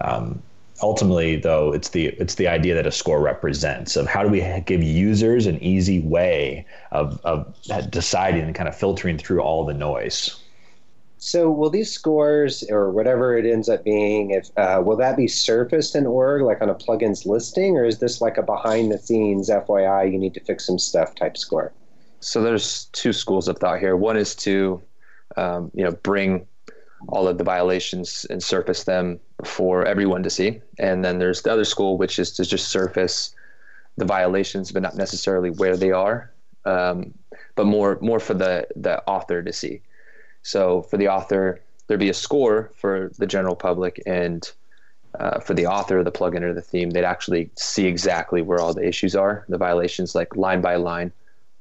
um, 0.00 0.42
ultimately 0.82 1.36
though 1.36 1.72
it's 1.72 1.90
the 1.90 2.06
it's 2.06 2.34
the 2.34 2.48
idea 2.48 2.74
that 2.74 2.86
a 2.86 2.92
score 2.92 3.20
represents 3.20 3.96
of 3.96 4.06
how 4.06 4.22
do 4.22 4.28
we 4.28 4.62
give 4.66 4.82
users 4.82 5.46
an 5.46 5.62
easy 5.62 6.00
way 6.00 6.66
of 6.92 7.20
of 7.24 7.54
deciding 7.90 8.42
and 8.42 8.54
kind 8.54 8.68
of 8.68 8.76
filtering 8.76 9.16
through 9.16 9.40
all 9.40 9.64
the 9.64 9.72
noise 9.72 10.36
so 11.18 11.50
will 11.50 11.70
these 11.70 11.90
scores 11.90 12.62
or 12.70 12.90
whatever 12.90 13.38
it 13.38 13.46
ends 13.46 13.68
up 13.70 13.82
being 13.84 14.32
if 14.32 14.50
uh, 14.58 14.80
will 14.84 14.96
that 14.96 15.16
be 15.16 15.26
surfaced 15.26 15.96
in 15.96 16.06
org 16.06 16.42
like 16.42 16.60
on 16.60 16.68
a 16.68 16.74
plugins 16.74 17.24
listing 17.24 17.76
or 17.76 17.84
is 17.84 17.98
this 17.98 18.20
like 18.20 18.36
a 18.36 18.42
behind 18.42 18.92
the 18.92 18.98
scenes 18.98 19.48
fyi 19.48 20.12
you 20.12 20.18
need 20.18 20.34
to 20.34 20.40
fix 20.40 20.66
some 20.66 20.78
stuff 20.78 21.14
type 21.14 21.38
score 21.38 21.72
so 22.26 22.42
there's 22.42 22.86
two 22.86 23.12
schools 23.12 23.46
of 23.46 23.56
thought 23.58 23.78
here 23.78 23.96
one 23.96 24.16
is 24.16 24.34
to 24.34 24.82
um, 25.36 25.70
you 25.74 25.84
know 25.84 25.92
bring 26.02 26.46
all 27.08 27.28
of 27.28 27.38
the 27.38 27.44
violations 27.44 28.26
and 28.30 28.42
surface 28.42 28.84
them 28.84 29.20
for 29.44 29.84
everyone 29.84 30.22
to 30.22 30.30
see. 30.30 30.60
And 30.78 31.04
then 31.04 31.18
there's 31.18 31.42
the 31.42 31.52
other 31.52 31.64
school, 31.64 31.98
which 31.98 32.18
is 32.18 32.32
to 32.32 32.44
just 32.44 32.68
surface 32.68 33.34
the 33.96 34.04
violations, 34.04 34.72
but 34.72 34.82
not 34.82 34.96
necessarily 34.96 35.50
where 35.50 35.76
they 35.76 35.92
are, 35.92 36.32
um, 36.64 37.14
but 37.54 37.66
more 37.66 37.98
more 38.00 38.18
for 38.18 38.34
the 38.34 38.66
the 38.74 39.02
author 39.06 39.42
to 39.42 39.52
see. 39.52 39.80
So 40.42 40.82
for 40.82 40.96
the 40.96 41.08
author, 41.08 41.60
there'd 41.86 42.00
be 42.00 42.08
a 42.08 42.14
score 42.14 42.72
for 42.74 43.12
the 43.18 43.26
general 43.26 43.54
public, 43.54 44.02
and 44.04 44.50
uh, 45.20 45.38
for 45.38 45.54
the 45.54 45.66
author, 45.66 45.98
of 45.98 46.04
the 46.04 46.12
plugin, 46.12 46.42
or 46.42 46.52
the 46.52 46.60
theme, 46.62 46.90
they'd 46.90 47.04
actually 47.04 47.50
see 47.56 47.86
exactly 47.86 48.42
where 48.42 48.60
all 48.60 48.74
the 48.74 48.86
issues 48.86 49.14
are, 49.14 49.44
the 49.48 49.58
violations, 49.58 50.14
like 50.14 50.34
line 50.36 50.60
by 50.60 50.74
line, 50.76 51.12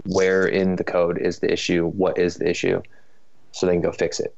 where 0.05 0.45
in 0.45 0.75
the 0.75 0.83
code 0.83 1.17
is 1.17 1.39
the 1.39 1.51
issue, 1.51 1.87
what 1.89 2.17
is 2.17 2.37
the 2.37 2.49
issue, 2.49 2.81
so 3.51 3.65
they 3.65 3.73
can 3.73 3.81
go 3.81 3.91
fix 3.91 4.19
it. 4.19 4.35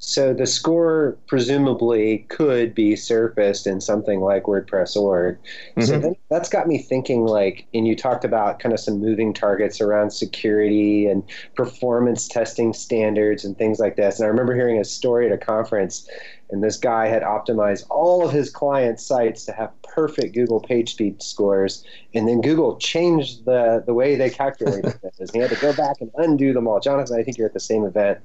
So 0.00 0.32
the 0.32 0.46
score 0.46 1.18
presumably 1.26 2.18
could 2.28 2.72
be 2.72 2.94
surfaced 2.94 3.66
in 3.66 3.80
something 3.80 4.20
like 4.20 4.44
WordPress 4.44 4.94
org. 4.94 5.38
Mm-hmm. 5.76 5.82
So 5.82 6.14
that's 6.30 6.48
got 6.48 6.68
me 6.68 6.78
thinking 6.78 7.26
like, 7.26 7.66
and 7.74 7.84
you 7.84 7.96
talked 7.96 8.24
about 8.24 8.60
kind 8.60 8.72
of 8.72 8.78
some 8.78 9.00
moving 9.00 9.34
targets 9.34 9.80
around 9.80 10.12
security 10.12 11.08
and 11.08 11.24
performance 11.56 12.28
testing 12.28 12.72
standards 12.72 13.44
and 13.44 13.58
things 13.58 13.80
like 13.80 13.96
this. 13.96 14.20
And 14.20 14.26
I 14.26 14.28
remember 14.28 14.54
hearing 14.54 14.78
a 14.78 14.84
story 14.84 15.26
at 15.26 15.32
a 15.32 15.38
conference, 15.38 16.08
and 16.50 16.62
this 16.62 16.76
guy 16.76 17.08
had 17.08 17.22
optimized 17.22 17.84
all 17.90 18.24
of 18.24 18.32
his 18.32 18.50
client 18.50 19.00
sites 19.00 19.44
to 19.46 19.52
have 19.52 19.77
perfect 19.98 20.32
Google 20.32 20.60
PageSpeed 20.60 21.20
scores, 21.20 21.84
and 22.14 22.28
then 22.28 22.40
Google 22.40 22.76
changed 22.76 23.44
the 23.44 23.82
the 23.84 23.92
way 23.92 24.14
they 24.14 24.30
calculated 24.30 24.94
this. 25.18 25.30
He 25.32 25.40
had 25.40 25.50
to 25.50 25.56
go 25.56 25.72
back 25.74 25.96
and 26.00 26.10
undo 26.16 26.52
them 26.52 26.68
all. 26.68 26.78
Jonathan, 26.78 27.18
I 27.18 27.24
think 27.24 27.36
you're 27.36 27.48
at 27.48 27.54
the 27.54 27.60
same 27.60 27.84
event 27.84 28.20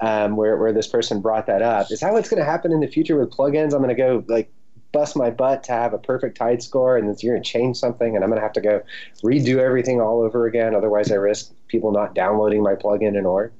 um, 0.00 0.34
where, 0.34 0.56
where 0.56 0.72
this 0.72 0.88
person 0.88 1.20
brought 1.20 1.46
that 1.46 1.62
up. 1.62 1.92
Is 1.92 2.00
how 2.00 2.16
it's 2.16 2.28
going 2.28 2.40
to 2.40 2.44
happen 2.44 2.72
in 2.72 2.80
the 2.80 2.88
future 2.88 3.16
with 3.16 3.30
plugins. 3.30 3.74
I'm 3.74 3.82
going 3.82 3.88
to 3.90 3.94
go 3.94 4.24
like 4.26 4.52
bust 4.90 5.16
my 5.16 5.30
butt 5.30 5.62
to 5.64 5.72
have 5.72 5.92
a 5.92 5.98
perfect 5.98 6.36
tide 6.36 6.62
score, 6.64 6.96
and 6.96 7.08
then 7.08 7.14
you're 7.20 7.34
going 7.34 7.42
to 7.44 7.48
change 7.48 7.76
something, 7.76 8.16
and 8.16 8.24
I'm 8.24 8.30
going 8.30 8.40
to 8.40 8.44
have 8.44 8.52
to 8.54 8.60
go 8.60 8.82
redo 9.22 9.58
everything 9.58 10.00
all 10.00 10.20
over 10.20 10.46
again. 10.46 10.74
Otherwise, 10.74 11.12
I 11.12 11.16
risk 11.16 11.52
people 11.68 11.92
not 11.92 12.16
downloading 12.16 12.60
my 12.60 12.74
plugin 12.74 13.16
in 13.16 13.24
order. 13.24 13.52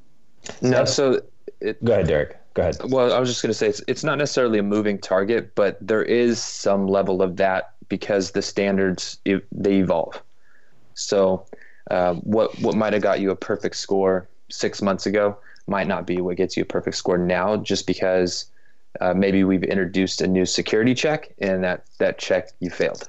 No, 0.61 0.85
so 0.85 1.23
it, 1.61 1.83
go 1.85 1.93
ahead, 1.93 2.09
Derek. 2.09 2.37
Go 2.55 2.63
ahead. 2.63 2.77
Well, 2.85 3.13
I 3.13 3.19
was 3.19 3.29
just 3.29 3.43
going 3.43 3.51
to 3.51 3.55
say 3.55 3.69
it's 3.69 3.83
it's 3.89 4.05
not 4.05 4.17
necessarily 4.17 4.59
a 4.61 4.63
moving 4.63 4.99
target, 4.99 5.55
but 5.55 5.77
there 5.81 6.03
is 6.03 6.41
some 6.41 6.87
level 6.87 7.21
of 7.21 7.37
that 7.37 7.75
because 7.89 8.31
the 8.31 8.43
standards 8.43 9.19
they 9.25 9.75
evolve. 9.75 10.23
So, 10.95 11.47
uh, 11.91 12.15
what 12.15 12.57
what 12.61 12.77
might 12.77 12.93
have 12.93 13.03
got 13.03 13.21
you 13.21 13.31
a 13.31 13.37
perfect 13.37 13.77
score 13.77 14.29
six 14.51 14.81
months 14.81 15.05
ago 15.05 15.37
might 15.67 15.89
not 15.89 16.07
be 16.07 16.21
what 16.21 16.37
gets 16.37 16.57
you 16.57 16.63
a 16.63 16.67
perfect 16.67 16.97
score 16.97 17.19
now, 17.19 17.57
just 17.57 17.87
because 17.87 18.47
uh, 19.01 19.15
maybe 19.15 19.43
we've 19.43 19.65
introduced 19.65 20.21
a 20.21 20.27
new 20.27 20.47
security 20.47 20.95
check 20.95 21.35
and 21.39 21.65
that 21.65 21.85
that 21.99 22.19
check 22.19 22.51
you 22.61 22.71
failed. 22.71 23.09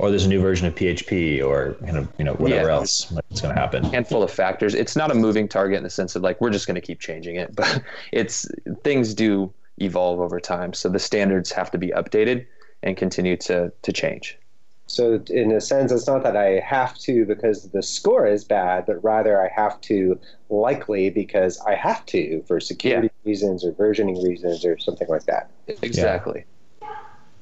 Or 0.00 0.10
there's 0.10 0.24
a 0.24 0.28
new 0.28 0.40
version 0.40 0.66
of 0.66 0.74
PHP, 0.74 1.44
or 1.44 1.74
kind 1.74 1.96
of 1.96 2.08
you 2.18 2.24
know 2.24 2.34
whatever 2.34 2.68
yeah, 2.68 2.74
else 2.74 3.12
is 3.30 3.40
going 3.40 3.54
to 3.54 3.60
happen. 3.60 3.84
Handful 3.84 4.22
of 4.22 4.30
factors. 4.30 4.74
It's 4.74 4.96
not 4.96 5.10
a 5.10 5.14
moving 5.14 5.48
target 5.48 5.76
in 5.76 5.84
the 5.84 5.90
sense 5.90 6.16
of 6.16 6.22
like 6.22 6.40
we're 6.40 6.50
just 6.50 6.66
going 6.66 6.74
to 6.74 6.80
keep 6.80 7.00
changing 7.00 7.36
it, 7.36 7.54
but 7.56 7.82
it's 8.12 8.46
things 8.82 9.14
do 9.14 9.52
evolve 9.78 10.20
over 10.20 10.40
time, 10.40 10.72
so 10.72 10.88
the 10.88 10.98
standards 10.98 11.52
have 11.52 11.70
to 11.70 11.78
be 11.78 11.88
updated 11.88 12.46
and 12.82 12.96
continue 12.96 13.36
to 13.36 13.72
to 13.82 13.92
change. 13.92 14.38
So, 14.86 15.22
in 15.30 15.50
a 15.50 15.60
sense, 15.60 15.90
it's 15.92 16.06
not 16.06 16.22
that 16.24 16.36
I 16.36 16.60
have 16.60 16.98
to 16.98 17.24
because 17.24 17.70
the 17.70 17.82
score 17.82 18.26
is 18.26 18.44
bad, 18.44 18.84
but 18.86 19.02
rather 19.02 19.40
I 19.40 19.48
have 19.48 19.80
to 19.82 20.18
likely 20.50 21.08
because 21.08 21.58
I 21.66 21.74
have 21.74 22.04
to 22.06 22.42
for 22.46 22.60
security 22.60 23.08
yeah. 23.24 23.30
reasons 23.30 23.64
or 23.64 23.72
versioning 23.72 24.22
reasons 24.22 24.64
or 24.64 24.78
something 24.78 25.08
like 25.08 25.24
that. 25.24 25.50
Exactly. 25.82 26.44
Yeah. 26.82 26.88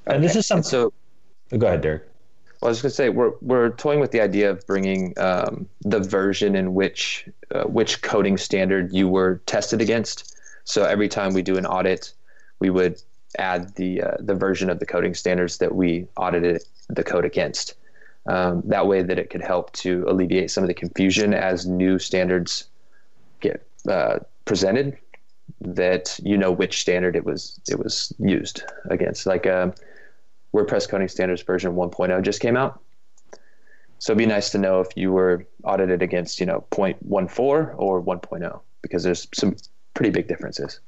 And 0.06 0.22
this 0.22 0.36
is 0.36 0.46
something. 0.46 0.62
So, 0.62 0.92
go 1.58 1.66
ahead, 1.66 1.80
Derek. 1.80 2.11
Well, 2.62 2.68
I 2.68 2.70
was 2.70 2.82
going 2.82 2.90
to 2.90 2.94
say 2.94 3.08
we're 3.08 3.32
we're 3.40 3.70
toying 3.70 3.98
with 3.98 4.12
the 4.12 4.20
idea 4.20 4.48
of 4.48 4.64
bringing 4.68 5.14
um, 5.16 5.68
the 5.80 5.98
version 5.98 6.54
in 6.54 6.74
which 6.74 7.28
uh, 7.50 7.64
which 7.64 8.02
coding 8.02 8.38
standard 8.38 8.92
you 8.92 9.08
were 9.08 9.42
tested 9.46 9.80
against. 9.80 10.38
So 10.62 10.84
every 10.84 11.08
time 11.08 11.34
we 11.34 11.42
do 11.42 11.56
an 11.56 11.66
audit, 11.66 12.12
we 12.60 12.70
would 12.70 13.02
add 13.36 13.74
the 13.74 14.02
uh, 14.02 14.16
the 14.20 14.36
version 14.36 14.70
of 14.70 14.78
the 14.78 14.86
coding 14.86 15.12
standards 15.12 15.58
that 15.58 15.74
we 15.74 16.06
audited 16.16 16.62
the 16.88 17.02
code 17.02 17.24
against. 17.24 17.74
Um, 18.26 18.62
that 18.66 18.86
way, 18.86 19.02
that 19.02 19.18
it 19.18 19.28
could 19.28 19.42
help 19.42 19.72
to 19.72 20.04
alleviate 20.06 20.52
some 20.52 20.62
of 20.62 20.68
the 20.68 20.74
confusion 20.74 21.34
as 21.34 21.66
new 21.66 21.98
standards 21.98 22.68
get 23.40 23.66
uh, 23.88 24.20
presented. 24.44 24.96
That 25.60 26.16
you 26.22 26.36
know 26.36 26.52
which 26.52 26.80
standard 26.80 27.16
it 27.16 27.24
was 27.24 27.58
it 27.68 27.80
was 27.80 28.12
used 28.20 28.62
against. 28.88 29.26
Like 29.26 29.48
uh, 29.48 29.72
WordPress 30.54 30.88
coding 30.88 31.08
standards 31.08 31.42
version 31.42 31.74
1.0 31.74 32.22
just 32.22 32.40
came 32.40 32.56
out, 32.56 32.80
so 33.98 34.12
it'd 34.12 34.18
be 34.18 34.26
nice 34.26 34.50
to 34.50 34.58
know 34.58 34.80
if 34.80 34.88
you 34.96 35.12
were 35.12 35.46
audited 35.64 36.02
against 36.02 36.40
you 36.40 36.46
know 36.46 36.64
0.14 36.70 37.74
or 37.76 38.02
1.0 38.02 38.60
because 38.82 39.02
there's 39.02 39.28
some 39.32 39.56
pretty 39.94 40.10
big 40.10 40.28
differences. 40.28 40.80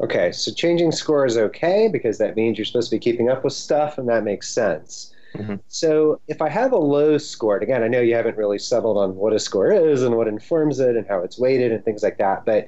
Okay, 0.00 0.30
so 0.30 0.52
changing 0.52 0.92
score 0.92 1.26
is 1.26 1.36
okay 1.36 1.88
because 1.88 2.18
that 2.18 2.36
means 2.36 2.56
you're 2.56 2.64
supposed 2.64 2.90
to 2.90 2.96
be 2.96 3.00
keeping 3.00 3.28
up 3.28 3.42
with 3.42 3.52
stuff, 3.52 3.98
and 3.98 4.08
that 4.08 4.22
makes 4.22 4.48
sense. 4.48 5.12
Mm-hmm. 5.34 5.56
So 5.66 6.20
if 6.28 6.40
I 6.40 6.48
have 6.48 6.72
a 6.72 6.78
low 6.78 7.18
score, 7.18 7.54
and 7.56 7.62
again, 7.62 7.82
I 7.82 7.88
know 7.88 8.00
you 8.00 8.14
haven't 8.14 8.36
really 8.36 8.58
settled 8.58 8.96
on 8.96 9.16
what 9.16 9.32
a 9.32 9.38
score 9.38 9.72
is 9.72 10.02
and 10.02 10.16
what 10.16 10.28
informs 10.28 10.78
it 10.80 10.96
and 10.96 11.06
how 11.06 11.20
it's 11.20 11.38
weighted 11.38 11.72
and 11.72 11.84
things 11.84 12.02
like 12.02 12.18
that, 12.18 12.44
but 12.44 12.66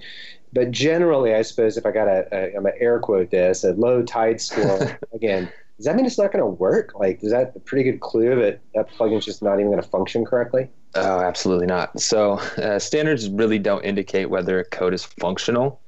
but 0.52 0.72
generally, 0.72 1.34
I 1.34 1.42
suppose 1.42 1.76
if 1.76 1.86
I 1.86 1.92
got 1.92 2.08
a, 2.08 2.26
a 2.32 2.56
I'm 2.56 2.64
gonna 2.64 2.72
air 2.80 2.98
quote 2.98 3.30
this 3.30 3.62
a 3.62 3.72
low 3.74 4.02
tide 4.02 4.40
score 4.40 4.98
again. 5.12 5.50
Does 5.80 5.86
that 5.86 5.96
mean 5.96 6.04
it's 6.04 6.18
not 6.18 6.30
going 6.30 6.42
to 6.42 6.46
work? 6.46 6.92
Like, 6.94 7.24
is 7.24 7.32
that 7.32 7.52
a 7.56 7.60
pretty 7.60 7.90
good 7.90 8.00
clue 8.00 8.38
that 8.38 8.60
that 8.74 8.90
plugin's 8.90 9.24
just 9.24 9.42
not 9.42 9.54
even 9.54 9.70
going 9.70 9.82
to 9.82 9.88
function 9.88 10.26
correctly? 10.26 10.68
Oh, 10.94 11.20
absolutely 11.20 11.66
not. 11.66 11.98
So, 11.98 12.32
uh, 12.58 12.78
standards 12.78 13.30
really 13.30 13.58
don't 13.58 13.84
indicate 13.84 14.28
whether 14.28 14.60
a 14.60 14.64
code 14.64 14.92
is 14.92 15.04
functional 15.04 15.80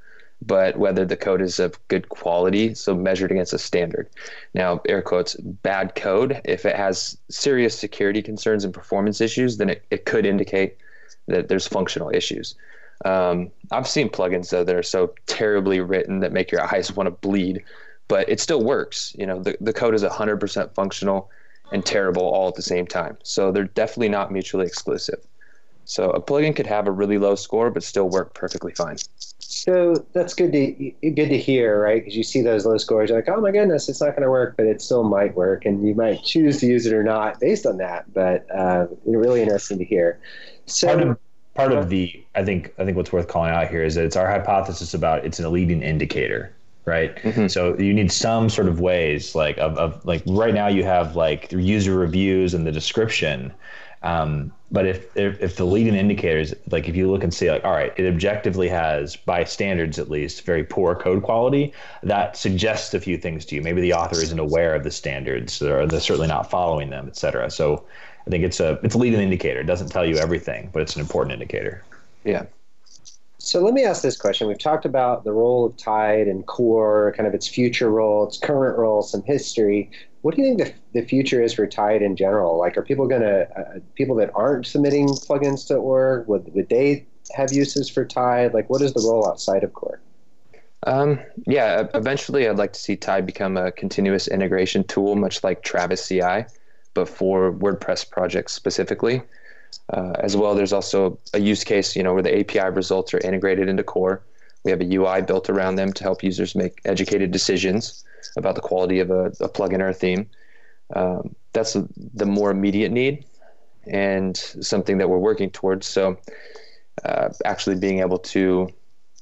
but 0.46 0.76
whether 0.76 1.04
the 1.04 1.16
code 1.16 1.40
is 1.40 1.60
of 1.60 1.78
good 1.88 2.08
quality, 2.08 2.74
so 2.74 2.94
measured 2.94 3.30
against 3.30 3.52
a 3.52 3.58
standard. 3.58 4.08
Now, 4.54 4.80
air 4.88 5.02
quotes, 5.02 5.36
bad 5.36 5.94
code, 5.94 6.40
if 6.44 6.66
it 6.66 6.74
has 6.74 7.16
serious 7.30 7.78
security 7.78 8.22
concerns 8.22 8.64
and 8.64 8.74
performance 8.74 9.20
issues, 9.20 9.58
then 9.58 9.70
it, 9.70 9.84
it 9.90 10.04
could 10.04 10.26
indicate 10.26 10.76
that 11.28 11.48
there's 11.48 11.68
functional 11.68 12.10
issues. 12.10 12.56
Um, 13.04 13.50
I've 13.70 13.88
seen 13.88 14.08
plugins 14.08 14.50
though 14.50 14.64
that 14.64 14.74
are 14.74 14.82
so 14.82 15.14
terribly 15.26 15.80
written 15.80 16.20
that 16.20 16.32
make 16.32 16.50
your 16.50 16.62
eyes 16.74 16.94
want 16.94 17.06
to 17.06 17.10
bleed, 17.10 17.62
but 18.12 18.28
it 18.28 18.40
still 18.40 18.62
works. 18.62 19.16
You 19.18 19.24
know, 19.24 19.42
the, 19.42 19.56
the 19.58 19.72
code 19.72 19.94
is 19.94 20.04
100% 20.04 20.74
functional 20.74 21.30
and 21.72 21.82
terrible 21.82 22.24
all 22.24 22.46
at 22.46 22.56
the 22.56 22.62
same 22.62 22.86
time. 22.86 23.16
So 23.22 23.50
they're 23.50 23.64
definitely 23.64 24.10
not 24.10 24.30
mutually 24.30 24.66
exclusive. 24.66 25.26
So 25.86 26.10
a 26.10 26.20
plugin 26.20 26.54
could 26.54 26.66
have 26.66 26.86
a 26.86 26.90
really 26.90 27.16
low 27.16 27.36
score 27.36 27.70
but 27.70 27.82
still 27.82 28.10
work 28.10 28.34
perfectly 28.34 28.74
fine. 28.74 28.98
So 29.38 29.94
that's 30.12 30.34
good 30.34 30.52
to 30.52 30.92
good 31.00 31.30
to 31.30 31.38
hear, 31.38 31.82
right? 31.82 32.02
Because 32.02 32.14
you 32.14 32.22
see 32.22 32.42
those 32.42 32.66
low 32.66 32.76
scores, 32.76 33.08
you're 33.08 33.18
like, 33.18 33.30
oh 33.30 33.40
my 33.40 33.50
goodness, 33.50 33.88
it's 33.88 34.02
not 34.02 34.10
going 34.10 34.24
to 34.24 34.30
work, 34.30 34.58
but 34.58 34.66
it 34.66 34.82
still 34.82 35.04
might 35.04 35.34
work, 35.34 35.64
and 35.64 35.86
you 35.86 35.94
might 35.94 36.22
choose 36.22 36.60
to 36.60 36.66
use 36.66 36.84
it 36.84 36.92
or 36.92 37.02
not 37.02 37.40
based 37.40 37.64
on 37.64 37.78
that. 37.78 38.12
But 38.12 38.46
uh, 38.54 38.88
really 39.06 39.40
interesting 39.40 39.78
to 39.78 39.86
hear. 39.86 40.20
So 40.66 40.86
part 40.86 41.00
of, 41.00 41.18
part 41.54 41.72
of 41.72 41.88
the, 41.88 42.22
I 42.34 42.44
think, 42.44 42.74
I 42.78 42.84
think 42.84 42.98
what's 42.98 43.10
worth 43.10 43.28
calling 43.28 43.50
out 43.50 43.68
here 43.68 43.82
is 43.82 43.94
that 43.94 44.04
it's 44.04 44.16
our 44.16 44.30
hypothesis 44.30 44.92
about 44.92 45.24
it's 45.24 45.40
a 45.40 45.48
leading 45.48 45.82
indicator 45.82 46.54
right? 46.84 47.14
Mm-hmm. 47.16 47.46
So 47.48 47.78
you 47.78 47.94
need 47.94 48.10
some 48.10 48.48
sort 48.48 48.68
of 48.68 48.80
ways, 48.80 49.34
like 49.34 49.58
of, 49.58 49.78
of 49.78 50.04
like 50.04 50.22
right 50.26 50.54
now 50.54 50.68
you 50.68 50.84
have 50.84 51.16
like 51.16 51.52
user 51.52 51.94
reviews 51.94 52.54
and 52.54 52.66
the 52.66 52.72
description, 52.72 53.52
um, 54.02 54.52
but 54.72 54.86
if, 54.86 55.16
if, 55.16 55.40
if 55.40 55.56
the 55.56 55.64
leading 55.64 55.94
indicators, 55.94 56.54
like 56.70 56.88
if 56.88 56.96
you 56.96 57.10
look 57.10 57.22
and 57.22 57.32
see, 57.32 57.50
like, 57.50 57.64
all 57.64 57.72
right, 57.72 57.92
it 57.96 58.08
objectively 58.12 58.68
has, 58.68 59.14
by 59.14 59.44
standards 59.44 59.98
at 59.98 60.10
least, 60.10 60.44
very 60.44 60.64
poor 60.64 60.96
code 60.96 61.22
quality, 61.22 61.72
that 62.02 62.36
suggests 62.36 62.94
a 62.94 63.00
few 63.00 63.16
things 63.18 63.44
to 63.46 63.54
you. 63.54 63.62
Maybe 63.62 63.80
the 63.80 63.92
author 63.92 64.16
isn't 64.16 64.38
aware 64.38 64.74
of 64.74 64.82
the 64.82 64.90
standards, 64.90 65.62
or 65.62 65.86
they're 65.86 66.00
certainly 66.00 66.26
not 66.26 66.50
following 66.50 66.90
them, 66.90 67.06
et 67.06 67.16
cetera. 67.16 67.50
So 67.50 67.84
I 68.26 68.30
think 68.30 68.44
it's 68.44 68.60
a 68.60 68.80
it's 68.82 68.94
a 68.94 68.98
leading 68.98 69.20
indicator. 69.20 69.60
It 69.60 69.66
doesn't 69.66 69.88
tell 69.88 70.06
you 70.06 70.16
everything, 70.16 70.70
but 70.72 70.82
it's 70.82 70.96
an 70.96 71.00
important 71.00 71.34
indicator. 71.34 71.84
Yeah. 72.24 72.46
So 73.44 73.60
let 73.60 73.74
me 73.74 73.82
ask 73.82 74.02
this 74.02 74.16
question. 74.16 74.46
We've 74.46 74.56
talked 74.56 74.84
about 74.84 75.24
the 75.24 75.32
role 75.32 75.66
of 75.66 75.76
Tide 75.76 76.28
and 76.28 76.46
Core, 76.46 77.12
kind 77.16 77.26
of 77.26 77.34
its 77.34 77.48
future 77.48 77.90
role, 77.90 78.24
its 78.24 78.38
current 78.38 78.78
role, 78.78 79.02
some 79.02 79.20
history. 79.24 79.90
What 80.20 80.36
do 80.36 80.42
you 80.42 80.46
think 80.46 80.76
the, 80.92 81.00
the 81.00 81.06
future 81.06 81.42
is 81.42 81.52
for 81.52 81.66
Tide 81.66 82.02
in 82.02 82.14
general? 82.14 82.56
Like, 82.56 82.76
are 82.76 82.82
people 82.82 83.08
going 83.08 83.22
to, 83.22 83.48
uh, 83.58 83.80
people 83.96 84.14
that 84.16 84.30
aren't 84.36 84.66
submitting 84.66 85.08
plugins 85.08 85.66
to 85.66 85.74
org, 85.74 86.28
would, 86.28 86.54
would 86.54 86.68
they 86.68 87.04
have 87.34 87.52
uses 87.52 87.90
for 87.90 88.04
Tide? 88.04 88.54
Like, 88.54 88.70
what 88.70 88.80
is 88.80 88.92
the 88.92 89.00
role 89.00 89.28
outside 89.28 89.64
of 89.64 89.72
Core? 89.72 90.00
Um, 90.84 91.18
yeah, 91.44 91.88
eventually 91.94 92.48
I'd 92.48 92.58
like 92.58 92.74
to 92.74 92.80
see 92.80 92.94
Tide 92.94 93.26
become 93.26 93.56
a 93.56 93.72
continuous 93.72 94.28
integration 94.28 94.84
tool, 94.84 95.16
much 95.16 95.42
like 95.42 95.64
Travis 95.64 96.06
CI, 96.06 96.44
but 96.94 97.08
for 97.08 97.52
WordPress 97.52 98.08
projects 98.08 98.52
specifically. 98.52 99.20
Uh, 99.92 100.12
as 100.20 100.36
well, 100.36 100.54
there's 100.54 100.72
also 100.72 101.18
a 101.34 101.40
use 101.40 101.64
case, 101.64 101.96
you 101.96 102.02
know, 102.02 102.14
where 102.14 102.22
the 102.22 102.40
API 102.40 102.70
results 102.74 103.12
are 103.14 103.18
integrated 103.18 103.68
into 103.68 103.82
Core. 103.82 104.22
We 104.64 104.70
have 104.70 104.80
a 104.80 104.94
UI 104.94 105.22
built 105.22 105.50
around 105.50 105.76
them 105.76 105.92
to 105.92 106.04
help 106.04 106.22
users 106.22 106.54
make 106.54 106.80
educated 106.84 107.30
decisions 107.30 108.04
about 108.36 108.54
the 108.54 108.60
quality 108.60 109.00
of 109.00 109.10
a, 109.10 109.26
a 109.40 109.48
plugin 109.48 109.80
or 109.80 109.88
a 109.88 109.94
theme. 109.94 110.28
Um, 110.94 111.34
that's 111.52 111.76
the 112.14 112.26
more 112.26 112.50
immediate 112.50 112.92
need 112.92 113.24
and 113.86 114.36
something 114.36 114.98
that 114.98 115.08
we're 115.08 115.18
working 115.18 115.50
towards. 115.50 115.86
So, 115.86 116.16
uh, 117.04 117.30
actually 117.44 117.76
being 117.76 118.00
able 118.00 118.18
to, 118.18 118.70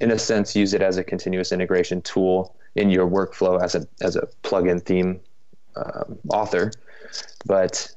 in 0.01 0.11
a 0.11 0.19
sense, 0.19 0.55
use 0.55 0.75
it 0.75 0.83
as 0.83 0.99
a 0.99 1.05
continuous 1.05 1.53
integration 1.53 2.03
tool 2.03 2.55
in 2.75 2.91
your 2.91 3.09
workflow 3.09 3.63
as 3.63 3.75
a 3.75 3.87
as 4.01 4.17
a 4.17 4.29
plugin 4.43 4.83
theme 4.83 5.21
uh, 5.77 6.05
author, 6.29 6.73
but 7.47 7.91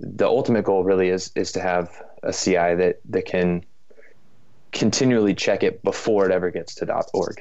the 0.00 0.26
ultimate 0.26 0.64
goal 0.64 0.84
really 0.84 1.08
is 1.08 1.30
is 1.34 1.52
to 1.52 1.60
have 1.60 2.02
a 2.22 2.32
CI 2.32 2.74
that 2.74 3.00
that 3.08 3.24
can 3.26 3.64
continually 4.72 5.34
check 5.34 5.62
it 5.62 5.82
before 5.82 6.26
it 6.26 6.32
ever 6.32 6.50
gets 6.50 6.74
to 6.76 7.04
.org. 7.14 7.40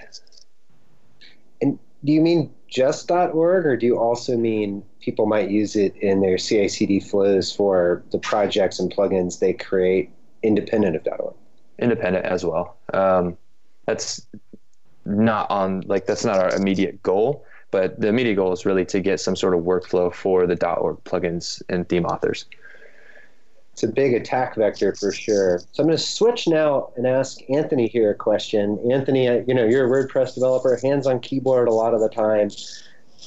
And 1.62 1.78
do 2.04 2.12
you 2.12 2.22
mean 2.22 2.54
just 2.67 3.12
.org, 3.12 3.65
or 3.65 3.78
do 3.78 3.86
you 3.86 3.98
also 3.98 4.38
mean 4.38 4.84
people 5.00 5.26
might 5.26 5.50
use 5.50 5.76
it 5.76 5.96
in 5.98 6.22
their 6.22 6.38
CI/CD 6.38 7.00
flows 7.02 7.52
for 7.52 8.04
the 8.12 8.20
projects 8.20 8.80
and 8.80 8.93
plugins 8.93 9.39
they 9.39 9.54
create 9.54 10.10
independent 10.43 10.96
of 10.96 11.08
.org? 11.20 11.36
Independent 11.80 12.26
as 12.26 12.46
well. 12.46 12.78
Um, 12.93 13.38
that's 13.86 14.26
not 15.06 15.50
on 15.50 15.82
like 15.82 16.06
that's 16.06 16.26
not 16.26 16.39
our 16.39 16.56
immediate 16.56 17.02
goal, 17.04 17.46
but 17.78 18.00
the 18.00 18.08
immediate 18.08 18.34
goal 18.34 18.52
is 18.52 18.66
really 18.66 18.84
to 18.84 19.00
get 19.00 19.20
some 19.20 19.36
sort 19.36 19.54
of 19.54 19.60
workflow 19.60 20.12
for 20.12 20.48
the 20.48 20.58
.org 20.68 20.98
plugins 21.04 21.62
and 21.70 21.88
theme 21.88 22.06
authors 22.06 22.46
it's 23.72 23.84
a 23.84 23.88
big 23.88 24.16
attack 24.16 24.56
vector 24.56 24.96
for 24.96 25.12
sure. 25.12 25.60
So 25.72 25.84
I'm 25.84 25.86
going 25.86 25.96
to 25.96 26.04
switch 26.04 26.48
now 26.48 26.90
and 26.96 27.06
ask 27.06 27.38
Anthony 27.48 27.88
here 27.88 28.10
a 28.10 28.16
question. 28.16 28.80
Anthony, 28.92 29.26
you 29.26 29.54
know, 29.54 29.66
you're 29.66 29.86
a 29.86 29.88
WordPress 29.88 30.34
developer, 30.34 30.80
hands 30.82 31.06
on 31.06 31.20
keyboard 31.20 31.68
a 31.68 31.72
lot 31.72 31.94
of 31.94 32.02
the 32.02 32.10
time. 32.10 32.50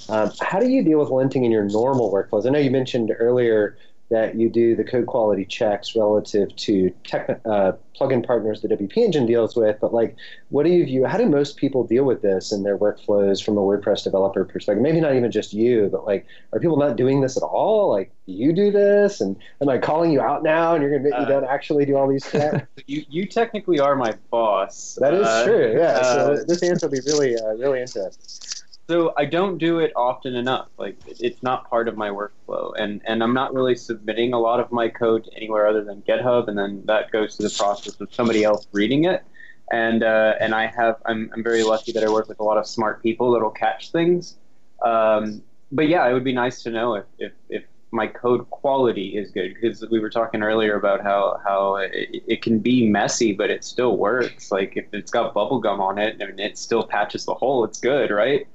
Um, 0.09 0.33
how 0.41 0.59
do 0.59 0.69
you 0.69 0.83
deal 0.83 0.99
with 0.99 1.11
linting 1.11 1.45
in 1.45 1.53
your 1.53 1.63
normal 1.63 2.13
workflows? 2.13 2.49
I 2.49 2.51
know 2.51 2.59
you 2.59 2.73
mentioned 2.73 3.13
earlier 3.17 3.77
that 4.11 4.35
you 4.35 4.49
do 4.49 4.75
the 4.75 4.85
code 4.85 5.07
quality 5.07 5.45
checks 5.45 5.95
relative 5.95 6.55
to 6.57 6.91
tech, 7.05 7.41
uh, 7.45 7.73
plugin 7.99 8.27
partners 8.27 8.61
the 8.61 8.69
WP 8.69 8.97
Engine 8.97 9.25
deals 9.25 9.55
with, 9.55 9.79
but 9.81 9.95
like, 9.95 10.17
what 10.49 10.65
do 10.65 10.71
you 10.71 10.85
view? 10.85 11.05
How 11.05 11.17
do 11.17 11.27
most 11.27 11.57
people 11.57 11.85
deal 11.85 12.05
with 12.05 12.21
this 12.21 12.51
in 12.51 12.65
their 12.65 12.77
workflows 12.77 13.43
from 13.43 13.57
a 13.57 13.61
WordPress 13.61 14.03
developer 14.03 14.45
perspective? 14.45 14.83
Maybe 14.83 15.01
not 15.01 15.15
even 15.15 15.31
just 15.31 15.53
you, 15.53 15.89
but 15.93 16.07
like, 16.07 16.27
are 16.53 16.59
people 16.59 16.77
not 16.77 16.97
doing 16.97 17.21
this 17.21 17.37
at 17.37 17.43
all? 17.43 17.91
Like, 17.91 18.13
do 18.27 18.33
you 18.33 18.53
do 18.53 18.73
this? 18.73 19.21
And 19.21 19.37
am 19.61 19.69
I 19.69 19.79
calling 19.79 20.11
you 20.11 20.21
out 20.21 20.43
now? 20.43 20.75
And 20.75 20.83
you're 20.83 20.91
going 20.91 21.05
to 21.05 21.09
admit 21.09 21.21
uh, 21.21 21.23
you 21.23 21.41
don't 21.41 21.51
actually 21.51 21.87
do 21.87 21.97
all 21.97 22.09
these 22.09 22.25
checks? 22.33 22.67
you 22.87 23.05
you 23.09 23.27
technically 23.27 23.79
are 23.79 23.95
my 23.95 24.15
boss. 24.31 24.99
That 25.01 25.15
is 25.15 25.27
uh, 25.27 25.45
true. 25.45 25.75
Yeah. 25.77 26.03
so 26.03 26.33
uh, 26.33 26.45
this 26.47 26.63
answer 26.63 26.89
will 26.89 26.93
be 26.93 27.01
really 27.07 27.37
uh, 27.37 27.55
really 27.55 27.81
interesting. 27.81 28.60
So 28.91 29.15
I 29.17 29.25
don't 29.25 29.59
do 29.59 29.79
it 29.79 29.93
often 29.95 30.35
enough. 30.35 30.67
Like 30.77 30.97
it's 31.07 31.45
not 31.45 31.71
part 31.71 31.87
of 31.87 31.97
my 31.97 32.09
workflow, 32.09 32.73
and 32.77 33.01
and 33.05 33.23
I'm 33.23 33.33
not 33.33 33.55
really 33.55 33.77
submitting 33.77 34.33
a 34.33 34.39
lot 34.41 34.59
of 34.59 34.73
my 34.73 34.89
code 34.89 35.27
to 35.27 35.35
anywhere 35.37 35.69
other 35.69 35.85
than 35.85 36.03
GitHub, 36.03 36.49
and 36.49 36.59
then 36.59 36.83
that 36.87 37.13
goes 37.13 37.37
through 37.37 37.51
the 37.51 37.55
process 37.57 38.01
of 38.01 38.13
somebody 38.13 38.43
else 38.43 38.67
reading 38.73 39.05
it. 39.05 39.23
And 39.71 40.03
uh, 40.03 40.35
and 40.41 40.57
I 40.57 40.67
have 40.67 40.97
I'm 41.07 41.31
I'm 41.33 41.45
very 41.45 41.63
lucky 41.63 41.93
that 41.93 42.03
I 42.03 42.11
work 42.11 42.27
with 42.27 42.41
a 42.41 42.43
lot 42.43 42.59
of 42.59 42.67
smart 42.67 43.01
people 43.01 43.31
that'll 43.31 43.51
catch 43.53 43.93
things. 43.93 44.37
Um, 44.85 45.41
but 45.71 45.87
yeah, 45.87 46.09
it 46.09 46.13
would 46.13 46.25
be 46.25 46.33
nice 46.33 46.61
to 46.65 46.71
know 46.73 46.95
if 46.95 47.05
if, 47.21 47.33
if 47.49 47.63
my 47.93 48.09
code 48.09 48.51
quality 48.51 49.17
is 49.17 49.31
good 49.31 49.55
because 49.55 49.89
we 49.89 50.01
were 50.01 50.11
talking 50.11 50.43
earlier 50.43 50.75
about 50.75 51.01
how 51.01 51.41
how 51.45 51.77
it, 51.77 51.93
it, 52.27 52.43
can 52.43 52.59
be 52.59 52.89
messy 52.89 53.33
but 53.33 53.51
it 53.51 53.65
still 53.65 53.97
works 53.97 54.53
like 54.53 54.77
if 54.77 54.87
it's 54.93 55.11
got 55.11 55.35
bubble 55.35 55.59
gum 55.59 55.81
on 55.81 55.99
it 55.99 56.21
and 56.21 56.39
it 56.39 56.57
still 56.57 56.85
patches 56.85 57.25
the 57.25 57.35
hole 57.35 57.65
it's 57.65 57.81
good 57.81 58.13
right 58.13 58.47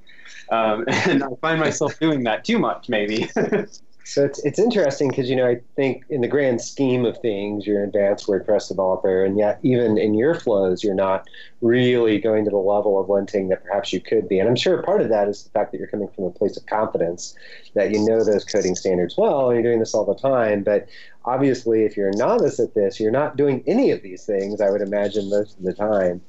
um, 0.50 0.84
and 0.88 1.22
I 1.22 1.28
find 1.40 1.60
myself 1.60 1.98
doing 1.98 2.24
that 2.24 2.44
too 2.44 2.58
much, 2.58 2.88
maybe. 2.88 3.28
so 4.04 4.24
it's 4.24 4.38
it's 4.44 4.58
interesting 4.60 5.08
because 5.08 5.28
you 5.28 5.34
know 5.34 5.48
I 5.48 5.60
think 5.74 6.04
in 6.08 6.20
the 6.20 6.28
grand 6.28 6.60
scheme 6.60 7.04
of 7.04 7.18
things, 7.18 7.66
you're 7.66 7.82
an 7.82 7.88
advanced 7.88 8.28
WordPress 8.28 8.68
developer, 8.68 9.24
and 9.24 9.36
yet 9.36 9.58
even 9.62 9.98
in 9.98 10.14
your 10.14 10.34
flows, 10.34 10.84
you're 10.84 10.94
not 10.94 11.26
really 11.60 12.20
going 12.20 12.44
to 12.44 12.50
the 12.50 12.56
level 12.56 13.00
of 13.00 13.08
linting 13.08 13.48
that 13.48 13.64
perhaps 13.64 13.92
you 13.92 14.00
could 14.00 14.28
be. 14.28 14.38
And 14.38 14.48
I'm 14.48 14.56
sure 14.56 14.82
part 14.82 15.00
of 15.00 15.08
that 15.08 15.28
is 15.28 15.42
the 15.42 15.50
fact 15.50 15.72
that 15.72 15.78
you're 15.78 15.88
coming 15.88 16.08
from 16.08 16.24
a 16.24 16.30
place 16.30 16.56
of 16.56 16.64
confidence 16.66 17.34
that 17.74 17.90
you 17.90 17.98
know 18.06 18.22
those 18.22 18.44
coding 18.44 18.76
standards 18.76 19.16
well, 19.18 19.50
and 19.50 19.56
you're 19.56 19.70
doing 19.70 19.80
this 19.80 19.94
all 19.94 20.04
the 20.04 20.14
time. 20.14 20.62
But 20.62 20.88
obviously, 21.24 21.84
if 21.84 21.96
you're 21.96 22.10
a 22.10 22.16
novice 22.16 22.60
at 22.60 22.74
this, 22.74 23.00
you're 23.00 23.10
not 23.10 23.36
doing 23.36 23.64
any 23.66 23.90
of 23.90 24.02
these 24.02 24.24
things. 24.24 24.60
I 24.60 24.70
would 24.70 24.82
imagine 24.82 25.28
most 25.28 25.58
of 25.58 25.64
the 25.64 25.74
time. 25.74 26.22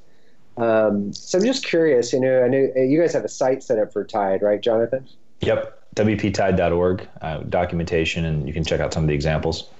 Um, 0.58 1.12
so 1.12 1.38
I'm 1.38 1.44
just 1.44 1.64
curious. 1.64 2.12
You 2.12 2.20
know, 2.20 2.42
I 2.42 2.48
know 2.48 2.68
uh, 2.76 2.80
you 2.80 3.00
guys 3.00 3.12
have 3.14 3.24
a 3.24 3.28
site 3.28 3.62
set 3.62 3.78
up 3.78 3.92
for 3.92 4.04
Tide, 4.04 4.42
right, 4.42 4.60
Jonathan? 4.60 5.06
Yep, 5.40 5.94
wptide.org 5.94 7.08
uh, 7.22 7.38
documentation, 7.48 8.24
and 8.24 8.46
you 8.46 8.52
can 8.52 8.64
check 8.64 8.80
out 8.80 8.92
some 8.92 9.04
of 9.04 9.08
the 9.08 9.14
examples. 9.14 9.70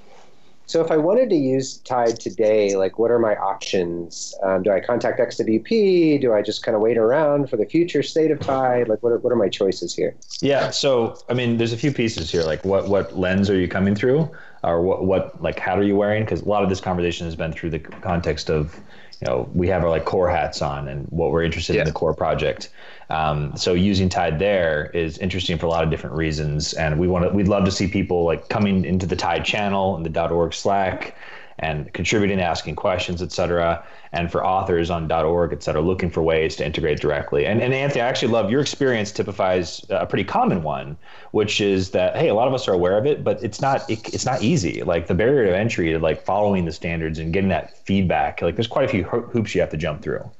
So 0.66 0.84
if 0.84 0.90
I 0.90 0.98
wanted 0.98 1.30
to 1.30 1.34
use 1.34 1.78
Tide 1.78 2.20
today, 2.20 2.76
like 2.76 2.98
what 2.98 3.10
are 3.10 3.18
my 3.18 3.34
options? 3.36 4.34
Um, 4.42 4.62
do 4.62 4.70
I 4.70 4.80
contact 4.80 5.18
XWP? 5.18 6.20
Do 6.20 6.34
I 6.34 6.42
just 6.42 6.62
kind 6.62 6.74
of 6.74 6.82
wait 6.82 6.98
around 6.98 7.48
for 7.48 7.56
the 7.56 7.64
future 7.64 8.02
state 8.02 8.30
of 8.30 8.38
Tide? 8.38 8.86
Like 8.86 9.02
what 9.02 9.12
are, 9.12 9.18
what 9.18 9.32
are 9.32 9.36
my 9.36 9.48
choices 9.48 9.96
here? 9.96 10.14
Yeah, 10.42 10.68
so 10.68 11.18
I 11.30 11.32
mean, 11.32 11.56
there's 11.56 11.72
a 11.72 11.78
few 11.78 11.90
pieces 11.90 12.30
here. 12.30 12.42
Like 12.42 12.64
what 12.66 12.86
what 12.86 13.18
lens 13.18 13.48
are 13.48 13.58
you 13.58 13.66
coming 13.66 13.94
through, 13.94 14.30
or 14.62 14.82
what 14.82 15.06
what 15.06 15.42
like 15.42 15.58
hat 15.58 15.78
are 15.78 15.82
you 15.82 15.96
wearing? 15.96 16.24
Because 16.24 16.42
a 16.42 16.48
lot 16.48 16.62
of 16.62 16.68
this 16.68 16.82
conversation 16.82 17.26
has 17.26 17.34
been 17.34 17.52
through 17.52 17.70
the 17.70 17.78
context 17.78 18.50
of 18.50 18.78
you 19.20 19.26
know 19.26 19.48
we 19.52 19.68
have 19.68 19.82
our 19.82 19.90
like 19.90 20.04
core 20.04 20.28
hats 20.28 20.62
on 20.62 20.88
and 20.88 21.06
what 21.10 21.30
we're 21.30 21.42
interested 21.42 21.74
yeah. 21.74 21.82
in 21.82 21.86
the 21.86 21.92
core 21.92 22.14
project. 22.14 22.70
Um, 23.10 23.56
so 23.56 23.72
using 23.72 24.08
tide 24.08 24.38
there 24.38 24.90
is 24.94 25.18
interesting 25.18 25.58
for 25.58 25.66
a 25.66 25.70
lot 25.70 25.82
of 25.82 25.90
different 25.90 26.14
reasons. 26.14 26.74
And 26.74 26.98
we 26.98 27.08
want 27.08 27.24
to 27.24 27.30
we'd 27.30 27.48
love 27.48 27.64
to 27.64 27.70
see 27.70 27.88
people 27.88 28.24
like 28.24 28.48
coming 28.48 28.84
into 28.84 29.06
the 29.06 29.16
tide 29.16 29.44
channel 29.44 29.96
and 29.96 30.04
the 30.04 30.28
org 30.28 30.54
slack 30.54 31.16
and 31.60 31.92
contributing, 31.92 32.40
asking 32.40 32.76
questions, 32.76 33.20
et 33.20 33.32
cetera. 33.32 33.84
And 34.12 34.30
for 34.30 34.44
authors 34.44 34.90
on 34.90 35.10
.org, 35.10 35.52
et 35.52 35.62
cetera, 35.62 35.82
looking 35.82 36.10
for 36.10 36.22
ways 36.22 36.56
to 36.56 36.64
integrate 36.64 37.00
directly. 37.00 37.46
And, 37.46 37.60
and 37.60 37.74
Anthony, 37.74 38.00
I 38.00 38.08
actually 38.08 38.32
love 38.32 38.50
your 38.50 38.60
experience 38.60 39.12
typifies 39.12 39.84
a 39.90 40.06
pretty 40.06 40.24
common 40.24 40.62
one, 40.62 40.96
which 41.32 41.60
is 41.60 41.90
that, 41.90 42.16
hey, 42.16 42.28
a 42.28 42.34
lot 42.34 42.48
of 42.48 42.54
us 42.54 42.68
are 42.68 42.72
aware 42.72 42.96
of 42.96 43.06
it, 43.06 43.22
but 43.22 43.42
it's 43.42 43.60
not, 43.60 43.88
it, 43.90 44.14
it's 44.14 44.24
not 44.24 44.42
easy. 44.42 44.82
Like 44.82 45.08
the 45.08 45.14
barrier 45.14 45.46
to 45.46 45.56
entry 45.56 45.92
to 45.92 45.98
like 45.98 46.24
following 46.24 46.64
the 46.64 46.72
standards 46.72 47.18
and 47.18 47.32
getting 47.32 47.50
that 47.50 47.76
feedback, 47.84 48.40
like 48.40 48.56
there's 48.56 48.66
quite 48.66 48.84
a 48.84 48.88
few 48.88 49.04
hoops 49.04 49.54
you 49.54 49.60
have 49.60 49.70
to 49.70 49.76
jump 49.76 50.02
through. 50.02 50.30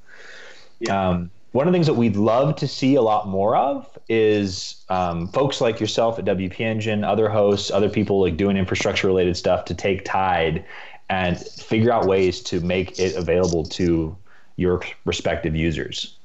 Yeah. 0.81 1.09
Um, 1.09 1.31
one 1.53 1.67
of 1.67 1.73
the 1.73 1.77
things 1.77 1.87
that 1.87 1.95
we'd 1.95 2.17
love 2.17 2.57
to 2.57 2.69
see 2.69 2.95
a 2.95 3.03
lot 3.03 3.27
more 3.27 3.57
of 3.57 3.99
is 4.09 4.85
um, 4.91 5.29
folks 5.29 5.61
like 5.61 5.81
yourself 5.81 6.19
at 6.19 6.27
WP 6.27 6.61
Engine, 6.61 7.05
other 7.05 7.29
hosts, 7.29 7.71
other 7.71 7.89
people 7.89 8.21
like 8.21 8.37
doing 8.37 8.57
infrastructure 8.57 9.07
related 9.07 9.37
stuff 9.37 9.65
to 9.65 9.75
take 9.75 10.05
Tide 10.05 10.65
and 11.09 11.39
figure 11.39 11.91
out 11.91 12.07
ways 12.07 12.41
to 12.43 12.61
make 12.61 12.99
it 12.99 13.17
available 13.17 13.65
to 13.65 14.17
your 14.57 14.83
respective 15.05 15.57
users. 15.57 16.17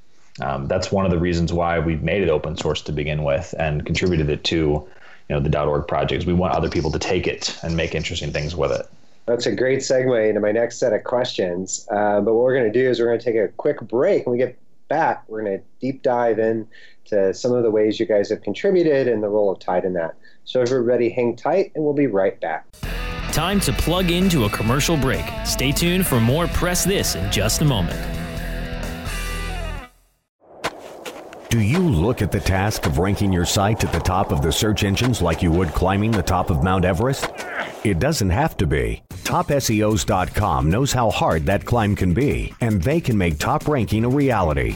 Um, 0.41 0.67
that's 0.67 0.91
one 0.91 1.05
of 1.05 1.11
the 1.11 1.19
reasons 1.19 1.53
why 1.53 1.79
we've 1.79 2.01
made 2.01 2.23
it 2.23 2.29
open 2.29 2.57
source 2.57 2.81
to 2.83 2.91
begin 2.91 3.23
with 3.23 3.53
and 3.59 3.85
contributed 3.85 4.29
it 4.29 4.43
to 4.45 4.55
you 4.55 4.89
know 5.29 5.39
the 5.39 5.63
.org 5.63 5.87
projects. 5.87 6.25
We 6.25 6.33
want 6.33 6.53
other 6.53 6.69
people 6.69 6.91
to 6.91 6.99
take 6.99 7.27
it 7.27 7.57
and 7.63 7.77
make 7.77 7.95
interesting 7.95 8.31
things 8.31 8.55
with 8.55 8.71
it. 8.71 8.87
That's 9.25 9.45
a 9.45 9.55
great 9.55 9.79
segue 9.79 10.27
into 10.27 10.41
my 10.41 10.51
next 10.51 10.79
set 10.79 10.91
of 10.91 11.03
questions. 11.03 11.87
Uh, 11.89 12.19
but 12.19 12.33
what 12.33 12.43
we're 12.43 12.55
going 12.55 12.71
to 12.71 12.77
do 12.77 12.89
is 12.89 12.99
we're 12.99 13.05
going 13.05 13.19
to 13.19 13.25
take 13.25 13.35
a 13.35 13.47
quick 13.49 13.79
break. 13.81 14.25
When 14.25 14.33
we 14.33 14.37
get 14.37 14.57
back, 14.89 15.23
we're 15.29 15.43
going 15.43 15.59
to 15.59 15.63
deep 15.79 16.03
dive 16.03 16.39
in 16.39 16.67
to 17.05 17.33
some 17.33 17.53
of 17.53 17.63
the 17.63 17.71
ways 17.71 17.99
you 17.99 18.05
guys 18.05 18.29
have 18.29 18.41
contributed 18.41 19.07
and 19.07 19.23
the 19.23 19.29
role 19.29 19.51
of 19.51 19.59
Tide 19.59 19.85
in 19.85 19.93
that. 19.93 20.15
So 20.45 20.61
everybody 20.61 21.09
hang 21.09 21.37
tight, 21.37 21.71
and 21.73 21.83
we'll 21.85 21.93
be 21.93 22.07
right 22.07 22.39
back. 22.41 22.65
Time 23.33 23.59
to 23.61 23.73
plug 23.73 24.11
into 24.11 24.45
a 24.45 24.49
commercial 24.51 24.95
break. 24.95 25.25
Stay 25.43 25.71
tuned 25.71 26.05
for 26.05 26.19
more 26.19 26.45
Press 26.49 26.83
This 26.83 27.15
in 27.15 27.31
just 27.31 27.63
a 27.63 27.65
moment. 27.65 27.99
Do 31.49 31.59
you 31.59 31.79
look 31.79 32.21
at 32.21 32.31
the 32.31 32.39
task 32.39 32.85
of 32.85 32.99
ranking 32.99 33.33
your 33.33 33.45
site 33.45 33.83
at 33.83 33.91
the 33.91 33.99
top 33.99 34.31
of 34.31 34.43
the 34.43 34.51
search 34.51 34.83
engines 34.83 35.19
like 35.19 35.41
you 35.41 35.51
would 35.51 35.69
climbing 35.69 36.11
the 36.11 36.21
top 36.21 36.51
of 36.51 36.63
Mount 36.63 36.85
Everest? 36.85 37.27
It 37.83 37.97
doesn't 37.97 38.29
have 38.29 38.55
to 38.57 38.67
be. 38.67 39.01
TopSEOs.com 39.23 40.69
knows 40.69 40.93
how 40.93 41.09
hard 41.09 41.47
that 41.47 41.65
climb 41.65 41.95
can 41.95 42.13
be, 42.13 42.53
and 42.61 42.83
they 42.83 43.01
can 43.01 43.17
make 43.17 43.39
top 43.39 43.67
ranking 43.67 44.05
a 44.05 44.09
reality. 44.09 44.75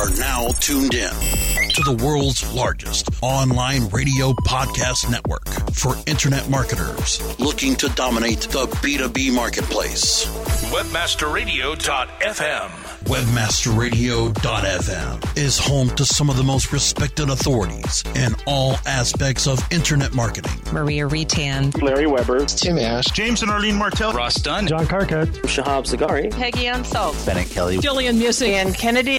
Are 0.00 0.10
now 0.16 0.48
tuned 0.60 0.94
in 0.94 1.10
to 1.10 1.82
the 1.84 1.92
world's 2.02 2.50
largest 2.54 3.10
online 3.20 3.86
radio 3.88 4.32
podcast 4.46 5.10
network 5.10 5.46
for 5.74 5.94
internet 6.06 6.48
marketers 6.48 7.20
looking 7.38 7.76
to 7.76 7.86
dominate 7.90 8.40
the 8.40 8.64
B2B 8.80 9.30
marketplace. 9.34 10.24
Webmasterradio.fm. 10.72 12.70
Webmasterradio.fm 13.04 15.36
is 15.36 15.58
home 15.58 15.90
to 15.90 16.06
some 16.06 16.30
of 16.30 16.38
the 16.38 16.44
most 16.44 16.72
respected 16.72 17.28
authorities 17.28 18.02
in 18.14 18.34
all 18.46 18.76
aspects 18.86 19.46
of 19.46 19.58
internet 19.70 20.14
marketing. 20.14 20.58
Maria 20.72 21.06
Retan, 21.06 21.78
Larry 21.82 22.06
Weber, 22.06 22.46
Tim 22.46 22.78
Ash, 22.78 23.04
James 23.06 23.42
and 23.42 23.50
Arlene 23.50 23.76
Martell, 23.76 24.14
Ross 24.14 24.36
Dunn, 24.36 24.66
John 24.66 24.86
Carcutt, 24.86 25.26
Shahab 25.42 25.84
Zagari, 25.84 26.30
Peggy 26.30 26.68
Unsalt, 26.68 27.14
Bennett 27.26 27.50
Kelly, 27.50 27.76
Jillian 27.76 28.18
Muessig, 28.18 28.52
and 28.52 28.74
Kennedy. 28.74 29.18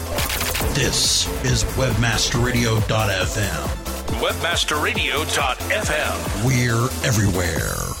This 0.69 1.27
is 1.43 1.65
WebmasterRadio.fm. 1.75 3.67
WebmasterRadio.fm. 4.21 6.45
We're 6.45 6.85
everywhere. 7.05 8.00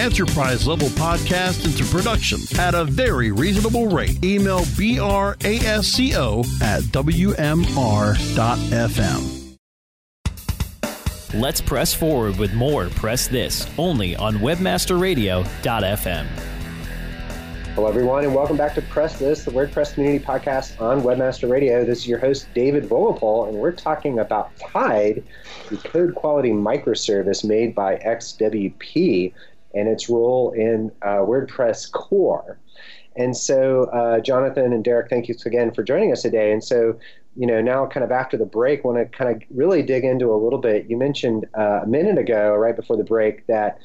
enterprise 0.00 0.66
level 0.66 0.88
podcast 0.88 1.64
into 1.64 1.84
production 1.84 2.38
at 2.58 2.74
a 2.74 2.84
very 2.84 3.30
reasonable 3.32 3.86
rate. 3.86 4.22
Email 4.24 4.60
brasco 4.60 6.44
at 6.62 6.82
wmr.fm. 6.84 7.64
Let's 11.34 11.60
press 11.60 11.92
forward 11.92 12.38
with 12.38 12.54
more 12.54 12.88
Press 12.90 13.26
This 13.26 13.68
only 13.76 14.14
on 14.14 14.36
webmasterradio.fm. 14.36 16.26
Hello, 17.74 17.88
everyone, 17.88 18.22
and 18.24 18.32
welcome 18.32 18.56
back 18.56 18.72
to 18.76 18.82
Press 18.82 19.18
This, 19.18 19.42
the 19.44 19.50
WordPress 19.50 19.94
community 19.94 20.24
podcast 20.24 20.80
on 20.80 21.02
Webmaster 21.02 21.50
Radio. 21.50 21.84
This 21.84 21.98
is 21.98 22.06
your 22.06 22.20
host, 22.20 22.46
David 22.54 22.84
Vogelpohl, 22.84 23.48
and 23.48 23.58
we're 23.58 23.72
talking 23.72 24.20
about 24.20 24.56
Tide, 24.58 25.24
the 25.70 25.76
code 25.78 26.14
quality 26.14 26.50
microservice 26.50 27.42
made 27.42 27.74
by 27.74 27.96
XWP 27.96 29.32
and 29.74 29.88
its 29.88 30.08
role 30.08 30.52
in 30.52 30.90
uh, 31.02 31.18
WordPress 31.18 31.90
core. 31.92 32.58
And 33.16 33.36
so, 33.36 33.84
uh, 33.84 34.20
Jonathan 34.20 34.72
and 34.72 34.82
Derek, 34.82 35.08
thank 35.08 35.28
you 35.28 35.36
again 35.46 35.72
for 35.72 35.82
joining 35.82 36.10
us 36.10 36.22
today. 36.22 36.50
And 36.52 36.62
so, 36.62 36.98
you 37.36 37.46
know, 37.46 37.60
now 37.60 37.86
kind 37.86 38.02
of 38.02 38.10
after 38.10 38.36
the 38.36 38.46
break, 38.46 38.84
want 38.84 38.98
to 38.98 39.16
kind 39.16 39.34
of 39.34 39.42
really 39.50 39.82
dig 39.82 40.04
into 40.04 40.32
a 40.32 40.36
little 40.36 40.58
bit. 40.58 40.86
You 40.88 40.96
mentioned 40.96 41.46
uh, 41.56 41.80
a 41.82 41.86
minute 41.86 42.18
ago, 42.18 42.54
right 42.54 42.74
before 42.74 42.96
the 42.96 43.04
break, 43.04 43.46
that 43.46 43.78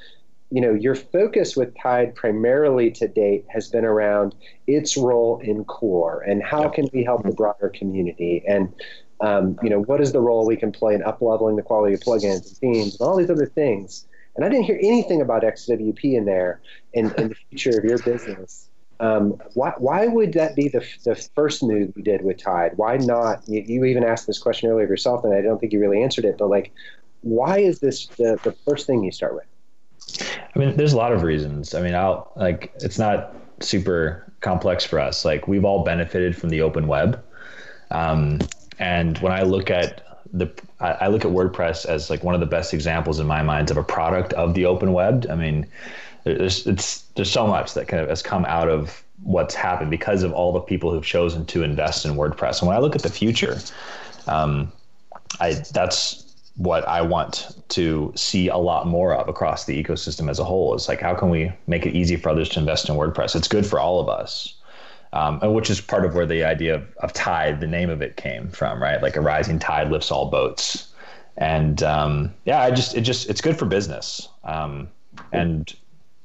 you 0.51 0.61
know 0.61 0.73
your 0.73 0.95
focus 0.95 1.55
with 1.55 1.75
Tide 1.77 2.15
primarily 2.15 2.89
to 2.91 3.07
date 3.07 3.45
has 3.49 3.67
been 3.67 3.85
around 3.85 4.35
its 4.67 4.97
role 4.97 5.39
in 5.43 5.63
core 5.65 6.21
and 6.21 6.41
how 6.41 6.69
can 6.69 6.87
we 6.91 7.03
help 7.03 7.23
the 7.23 7.31
broader 7.31 7.69
community 7.69 8.43
and 8.47 8.73
um, 9.21 9.57
you 9.61 9.69
know 9.69 9.81
what 9.81 10.01
is 10.01 10.11
the 10.11 10.21
role 10.21 10.47
we 10.47 10.55
can 10.55 10.71
play 10.71 10.95
in 10.95 11.01
upleveling 11.01 11.55
the 11.55 11.61
quality 11.61 11.93
of 11.93 11.99
plugins 11.99 12.47
and 12.47 12.57
themes 12.57 12.99
and 12.99 13.07
all 13.07 13.17
these 13.17 13.29
other 13.29 13.45
things. 13.45 14.05
And 14.39 14.45
I 14.45 14.47
didn't 14.47 14.63
hear 14.63 14.79
anything 14.81 15.19
about 15.19 15.43
XWP 15.43 16.13
in 16.13 16.23
there 16.23 16.61
in, 16.93 17.13
in 17.17 17.27
the 17.27 17.35
future 17.49 17.77
of 17.77 17.83
your 17.83 17.97
business. 17.97 18.69
Um, 19.01 19.31
why, 19.53 19.73
why 19.77 20.07
would 20.07 20.31
that 20.31 20.55
be 20.55 20.69
the, 20.69 20.81
the 21.03 21.15
first 21.35 21.61
move 21.61 21.91
you 21.97 22.03
did 22.03 22.23
with 22.23 22.37
Tide? 22.37 22.71
Why 22.77 22.95
not? 22.95 23.43
You, 23.49 23.65
you 23.67 23.83
even 23.83 24.05
asked 24.05 24.27
this 24.27 24.39
question 24.39 24.69
earlier 24.69 24.87
yourself, 24.87 25.25
and 25.25 25.33
I 25.33 25.41
don't 25.41 25.59
think 25.59 25.73
you 25.73 25.81
really 25.81 26.01
answered 26.01 26.23
it. 26.23 26.37
But 26.37 26.49
like, 26.49 26.71
why 27.19 27.59
is 27.59 27.81
this 27.81 28.07
the, 28.07 28.39
the 28.45 28.53
first 28.65 28.87
thing 28.87 29.03
you 29.03 29.11
start 29.11 29.35
with? 29.35 29.43
I 30.55 30.57
mean, 30.57 30.77
there's 30.77 30.93
a 30.93 30.97
lot 30.97 31.11
of 31.11 31.23
reasons. 31.23 31.75
I 31.75 31.81
mean, 31.81 31.93
I'll 31.93 32.31
like 32.37 32.71
it's 32.75 32.97
not 32.97 33.35
super 33.59 34.31
complex 34.39 34.85
for 34.85 35.01
us. 35.01 35.25
Like 35.25 35.49
we've 35.49 35.65
all 35.65 35.83
benefited 35.83 36.33
from 36.37 36.47
the 36.47 36.61
open 36.61 36.87
web, 36.87 37.21
um, 37.91 38.39
and 38.79 39.17
when 39.17 39.33
I 39.33 39.41
look 39.41 39.69
at 39.69 40.08
the, 40.31 40.51
I 40.79 41.07
look 41.07 41.25
at 41.25 41.31
WordPress 41.31 41.85
as 41.85 42.09
like 42.09 42.23
one 42.23 42.33
of 42.33 42.39
the 42.39 42.45
best 42.45 42.73
examples 42.73 43.19
in 43.19 43.27
my 43.27 43.41
mind 43.41 43.71
of 43.71 43.77
a 43.77 43.83
product 43.83 44.33
of 44.33 44.53
the 44.53 44.65
open 44.65 44.93
web. 44.93 45.25
I 45.29 45.35
mean, 45.35 45.65
there's 46.23 46.67
it's 46.67 47.01
there's 47.15 47.31
so 47.31 47.47
much 47.47 47.73
that 47.73 47.87
kind 47.87 48.01
of 48.03 48.09
has 48.09 48.21
come 48.21 48.45
out 48.45 48.69
of 48.69 49.03
what's 49.23 49.55
happened 49.55 49.91
because 49.91 50.23
of 50.23 50.31
all 50.31 50.53
the 50.53 50.59
people 50.59 50.91
who've 50.91 51.05
chosen 51.05 51.45
to 51.47 51.63
invest 51.63 52.05
in 52.05 52.13
WordPress. 52.13 52.59
And 52.59 52.67
when 52.67 52.77
I 52.77 52.79
look 52.79 52.95
at 52.95 53.03
the 53.03 53.09
future, 53.09 53.59
um, 54.27 54.71
I 55.39 55.53
that's 55.73 56.25
what 56.55 56.85
I 56.87 57.01
want 57.01 57.55
to 57.69 58.11
see 58.15 58.49
a 58.49 58.57
lot 58.57 58.85
more 58.85 59.15
of 59.15 59.29
across 59.29 59.65
the 59.65 59.81
ecosystem 59.81 60.29
as 60.29 60.39
a 60.39 60.43
whole 60.43 60.75
is 60.75 60.89
like 60.89 60.99
how 60.99 61.15
can 61.15 61.29
we 61.29 61.51
make 61.67 61.85
it 61.85 61.95
easy 61.95 62.17
for 62.17 62.29
others 62.29 62.49
to 62.49 62.59
invest 62.59 62.89
in 62.89 62.95
WordPress? 62.95 63.35
It's 63.35 63.47
good 63.47 63.65
for 63.65 63.79
all 63.79 63.99
of 63.99 64.09
us. 64.09 64.58
Um, 65.13 65.39
and 65.41 65.53
which 65.53 65.69
is 65.69 65.81
part 65.81 66.05
of 66.05 66.15
where 66.15 66.25
the 66.25 66.43
idea 66.43 66.75
of, 66.75 66.97
of 66.97 67.13
tide, 67.13 67.59
the 67.59 67.67
name 67.67 67.89
of 67.89 68.01
it, 68.01 68.17
came 68.17 68.49
from, 68.49 68.81
right? 68.81 69.01
Like 69.01 69.15
a 69.15 69.21
rising 69.21 69.59
tide 69.59 69.89
lifts 69.91 70.11
all 70.11 70.29
boats, 70.29 70.93
and 71.37 71.81
um, 71.83 72.33
yeah, 72.45 72.61
I 72.61 72.71
just 72.71 72.95
it 72.95 73.01
just 73.01 73.29
it's 73.29 73.41
good 73.41 73.57
for 73.57 73.65
business. 73.65 74.27
Um, 74.43 74.89
and 75.31 75.73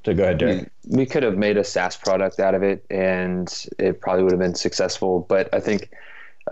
to 0.05 0.14
go 0.14 0.24
ahead, 0.24 0.39
Derek. 0.39 0.70
We, 0.85 0.99
we 0.99 1.07
could 1.07 1.22
have 1.22 1.37
made 1.37 1.57
a 1.57 1.64
SaaS 1.64 1.97
product 1.97 2.39
out 2.41 2.55
of 2.55 2.62
it, 2.62 2.85
and 2.91 3.66
it 3.78 4.01
probably 4.01 4.22
would 4.22 4.32
have 4.32 4.41
been 4.41 4.55
successful. 4.55 5.26
But 5.28 5.53
I 5.53 5.61
think 5.61 5.91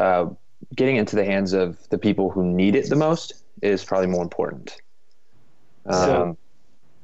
uh, 0.01 0.27
getting 0.75 0.97
into 0.97 1.17
the 1.17 1.25
hands 1.25 1.53
of 1.53 1.89
the 1.91 1.99
people 1.99 2.31
who 2.31 2.45
need 2.45 2.75
it 2.75 2.89
the 2.89 2.97
most 2.97 3.35
is 3.61 3.85
probably 3.85 4.09
more 4.09 4.23
important. 4.23 4.77
So, 5.91 6.23
um, 6.23 6.37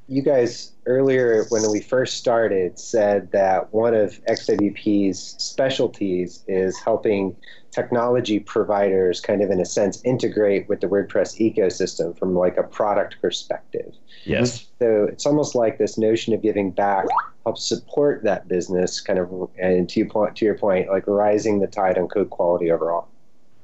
you 0.09 0.23
guys 0.23 0.71
earlier 0.87 1.45
when 1.49 1.69
we 1.71 1.79
first 1.79 2.17
started 2.17 2.79
said 2.79 3.31
that 3.31 3.71
one 3.71 3.93
of 3.93 4.19
XWP's 4.25 5.35
specialties 5.37 6.43
is 6.47 6.77
helping 6.79 7.35
technology 7.69 8.39
providers 8.39 9.21
kind 9.21 9.43
of 9.43 9.51
in 9.51 9.61
a 9.61 9.65
sense 9.65 10.01
integrate 10.03 10.67
with 10.67 10.81
the 10.81 10.87
WordPress 10.87 11.39
ecosystem 11.39 12.17
from 12.17 12.35
like 12.35 12.57
a 12.57 12.63
product 12.63 13.17
perspective. 13.21 13.93
Yes. 14.25 14.65
So 14.79 15.03
it's 15.03 15.27
almost 15.27 15.53
like 15.53 15.77
this 15.77 15.95
notion 15.95 16.33
of 16.33 16.41
giving 16.41 16.71
back 16.71 17.05
helps 17.45 17.67
support 17.69 18.23
that 18.23 18.47
business 18.47 18.99
kind 18.99 19.19
of 19.19 19.49
and 19.59 19.87
to 19.89 19.99
your 19.99 20.09
point 20.09 20.35
to 20.37 20.45
your 20.45 20.57
point 20.57 20.89
like 20.89 21.03
rising 21.05 21.59
the 21.59 21.67
tide 21.67 21.99
on 21.99 22.07
code 22.07 22.31
quality 22.31 22.71
overall. 22.71 23.07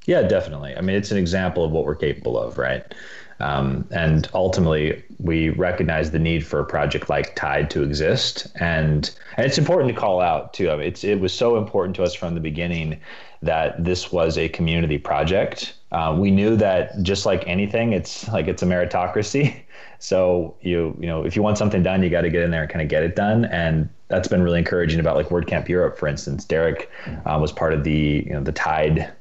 Yeah, 0.05 0.21
definitely. 0.23 0.75
I 0.75 0.81
mean, 0.81 0.95
it's 0.95 1.11
an 1.11 1.17
example 1.17 1.63
of 1.63 1.71
what 1.71 1.85
we're 1.85 1.95
capable 1.95 2.37
of, 2.37 2.57
right? 2.57 2.83
Um, 3.39 3.87
and 3.91 4.29
ultimately, 4.33 5.03
we 5.19 5.49
recognize 5.49 6.11
the 6.11 6.19
need 6.19 6.45
for 6.45 6.59
a 6.59 6.65
project 6.65 7.09
like 7.09 7.35
Tide 7.35 7.69
to 7.71 7.83
exist, 7.83 8.47
and 8.59 9.11
and 9.35 9.45
it's 9.45 9.57
important 9.57 9.93
to 9.93 9.99
call 9.99 10.21
out 10.21 10.53
too. 10.53 10.69
I 10.71 10.77
mean, 10.77 10.87
it's 10.87 11.03
it 11.03 11.19
was 11.19 11.33
so 11.33 11.57
important 11.57 11.95
to 11.97 12.03
us 12.03 12.13
from 12.13 12.33
the 12.33 12.39
beginning 12.39 12.99
that 13.41 13.83
this 13.83 14.11
was 14.11 14.37
a 14.37 14.47
community 14.49 14.97
project. 14.97 15.73
Uh, 15.91 16.15
we 16.17 16.31
knew 16.31 16.55
that 16.55 17.01
just 17.03 17.25
like 17.25 17.45
anything, 17.47 17.91
it's 17.93 18.27
like 18.29 18.47
it's 18.47 18.63
a 18.63 18.65
meritocracy. 18.65 19.61
So 19.97 20.55
you 20.61 20.95
you 20.99 21.07
know 21.07 21.25
if 21.25 21.35
you 21.35 21.41
want 21.41 21.57
something 21.57 21.81
done, 21.81 22.03
you 22.03 22.09
got 22.09 22.21
to 22.21 22.29
get 22.29 22.43
in 22.43 22.51
there 22.51 22.61
and 22.61 22.69
kind 22.69 22.81
of 22.81 22.89
get 22.89 23.01
it 23.01 23.15
done, 23.15 23.45
and 23.45 23.89
that's 24.09 24.27
been 24.27 24.43
really 24.43 24.59
encouraging 24.59 24.99
about 24.99 25.15
like 25.15 25.29
WordCamp 25.29 25.67
Europe, 25.69 25.97
for 25.97 26.07
instance. 26.07 26.43
Derek 26.45 26.91
uh, 27.25 27.37
was 27.41 27.51
part 27.51 27.73
of 27.73 27.83
the 27.85 28.23
you 28.27 28.33
know 28.33 28.41
the 28.43 28.51
Tide 28.51 29.11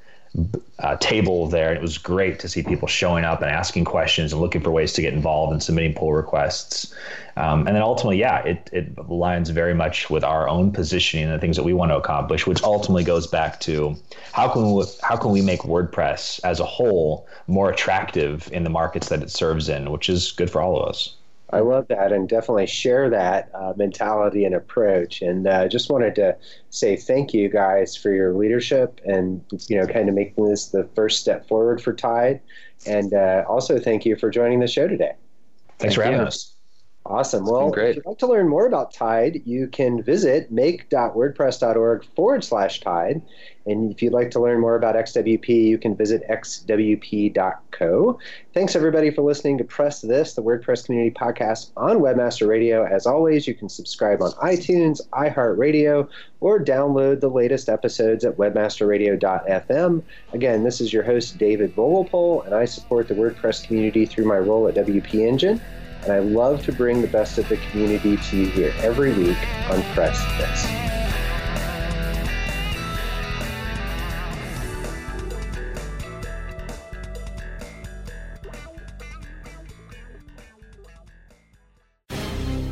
uh, 0.81 0.97
table 0.97 1.47
there. 1.47 1.69
And 1.69 1.79
it 1.79 1.83
was 1.83 1.99
great 1.99 2.39
to 2.41 2.49
see 2.49 2.63
people 2.63 2.89
showing 2.89 3.25
up 3.25 3.41
and 3.41 3.51
asking 3.51 3.85
questions 3.85 4.33
and 4.33 4.41
looking 4.41 4.61
for 4.61 4.71
ways 4.71 4.93
to 4.95 5.03
get 5.03 5.13
involved 5.13 5.53
and 5.53 5.63
submitting 5.63 5.95
pull 5.95 6.13
requests. 6.13 6.95
Um, 7.37 7.67
and 7.67 7.75
then 7.75 7.83
ultimately, 7.83 8.19
yeah, 8.19 8.43
it, 8.43 8.71
it 8.73 8.95
aligns 8.97 9.51
very 9.51 9.75
much 9.75 10.11
with 10.11 10.25
our 10.25 10.49
own 10.49 10.73
positioning 10.73 11.27
and 11.27 11.35
the 11.35 11.39
things 11.39 11.57
that 11.57 11.63
we 11.63 11.73
want 11.73 11.91
to 11.91 11.97
accomplish, 11.97 12.47
which 12.47 12.63
ultimately 12.63 13.05
goes 13.05 13.27
back 13.27 13.61
to 13.61 13.97
how 14.33 14.49
can 14.49 14.73
we, 14.73 14.85
how 15.03 15.17
can 15.17 15.31
we 15.31 15.43
make 15.43 15.61
WordPress 15.61 16.41
as 16.45 16.61
a 16.61 16.65
whole 16.65 17.27
more 17.47 17.71
attractive 17.71 18.51
in 18.53 18.65
the 18.65 18.71
markets 18.71 19.09
that 19.09 19.23
it 19.23 19.31
serves 19.31 19.69
in, 19.69 19.91
which 19.91 20.09
is 20.09 20.33
good 20.33 20.51
for 20.51 20.61
all 20.61 20.81
of 20.81 20.89
us. 20.89 21.15
I 21.55 21.61
love 21.61 21.87
that 21.89 22.13
and 22.13 22.29
definitely 22.29 22.67
share 22.67 23.09
that 23.11 23.51
uh, 23.55 23.73
mentality 23.77 24.45
and 24.45 24.55
approach. 24.55 25.23
And 25.23 25.47
uh, 25.47 25.69
just 25.69 25.91
wanted 25.91 26.15
to 26.17 26.37
say 26.71 26.97
thank 26.97 27.33
you 27.33 27.49
guys 27.49 27.97
for 27.97 28.13
your 28.13 28.35
leadership 28.35 29.01
and 29.05 29.45
you 29.69 29.79
know 29.79 29.87
kind 29.87 30.09
of 30.09 30.15
making 30.15 30.49
this 30.49 30.69
the 30.69 30.89
first 30.95 31.21
step 31.21 31.47
forward 31.47 31.81
for 31.81 31.93
Tide. 31.93 32.41
And 32.87 33.15
uh, 33.15 33.45
also 33.49 33.79
thank 33.79 34.05
you 34.05 34.17
for 34.17 34.31
joining 34.31 34.61
the 34.61 34.67
show 34.67 34.89
today. 34.89 35.15
Thanks 35.79 35.95
thank 35.95 35.95
for 35.95 36.03
having 36.03 36.21
you. 36.21 36.27
us. 36.27 36.54
Awesome. 37.07 37.45
Well, 37.45 37.71
great. 37.71 37.91
if 37.91 37.97
you'd 37.97 38.07
like 38.07 38.19
to 38.19 38.27
learn 38.27 38.49
more 38.49 38.67
about 38.67 38.95
Tide, 38.95 39.43
you 39.45 39.69
can 39.69 40.03
visit 40.03 40.51
make.wordpress.org 40.51 42.05
forward 42.17 42.43
slash 42.43 42.81
Tide. 42.81 43.21
And 43.67 43.93
if 43.93 44.03
you'd 44.03 44.15
like 44.15 44.31
to 44.31 44.41
learn 44.41 44.59
more 44.59 44.75
about 44.75 44.95
XWP, 44.95 45.49
you 45.49 45.77
can 45.77 45.95
visit 45.97 46.23
xwp.co. 46.31 48.19
Thanks, 48.55 48.75
everybody, 48.75 49.11
for 49.11 49.21
listening 49.21 49.59
to 49.59 49.65
Press 49.65 50.01
This, 50.01 50.33
the 50.33 50.43
WordPress 50.43 50.87
community 50.87 51.15
podcast 51.15 51.73
on 51.77 51.99
Webmaster 51.99 52.49
Radio. 52.49 52.87
As 52.87 53.07
always, 53.07 53.47
you 53.47 53.55
can 53.55 53.69
subscribe 53.69 54.23
on 54.23 54.33
iTunes, 54.33 55.07
iHeartRadio, 55.13 56.09
or 56.41 56.63
download 56.63 57.21
the 57.21 57.31
latest 57.31 57.69
episodes 57.69 58.25
at 58.25 58.39
webmasterradio.fm. 58.39 60.03
Again, 60.33 60.65
this 60.65 60.81
is 60.81 60.91
your 60.93 61.03
host, 61.03 61.37
David 61.37 61.77
Vogelpohl, 61.77 62.47
and 62.47 62.55
I 62.55 62.65
support 62.65 63.09
the 63.09 63.15
WordPress 63.15 63.67
community 63.67 64.07
through 64.07 64.25
my 64.25 64.39
role 64.39 64.69
at 64.69 64.75
WP 64.75 65.27
Engine 65.27 65.61
and 66.05 66.13
I 66.13 66.19
love 66.19 66.65
to 66.67 66.73
bring 66.73 67.01
the 67.01 67.09
best 67.09 67.39
of 67.39 67.49
the 67.49 67.57
community 67.57 68.17
to 68.17 68.37
you 68.37 68.47
here 68.47 68.75
every 68.79 69.13
week 69.15 69.39
on 69.71 69.83
Press 69.95 70.23
This. 70.39 70.67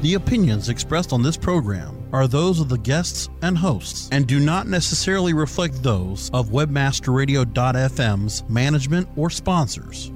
The 0.03 0.15
opinions 0.15 0.69
expressed 0.69 1.13
on 1.13 1.23
this 1.23 1.37
program 1.37 2.09
are 2.13 2.27
those 2.27 2.59
of 2.59 2.69
the 2.69 2.77
guests 2.77 3.29
and 3.41 3.57
hosts 3.57 4.09
and 4.11 4.27
do 4.27 4.41
not 4.41 4.67
necessarily 4.67 5.33
reflect 5.33 5.81
those 5.81 6.29
of 6.35 6.49
webmasterradio.fm's 6.49 8.43
management 8.49 9.09
or 9.17 9.31
sponsors. 9.31 10.12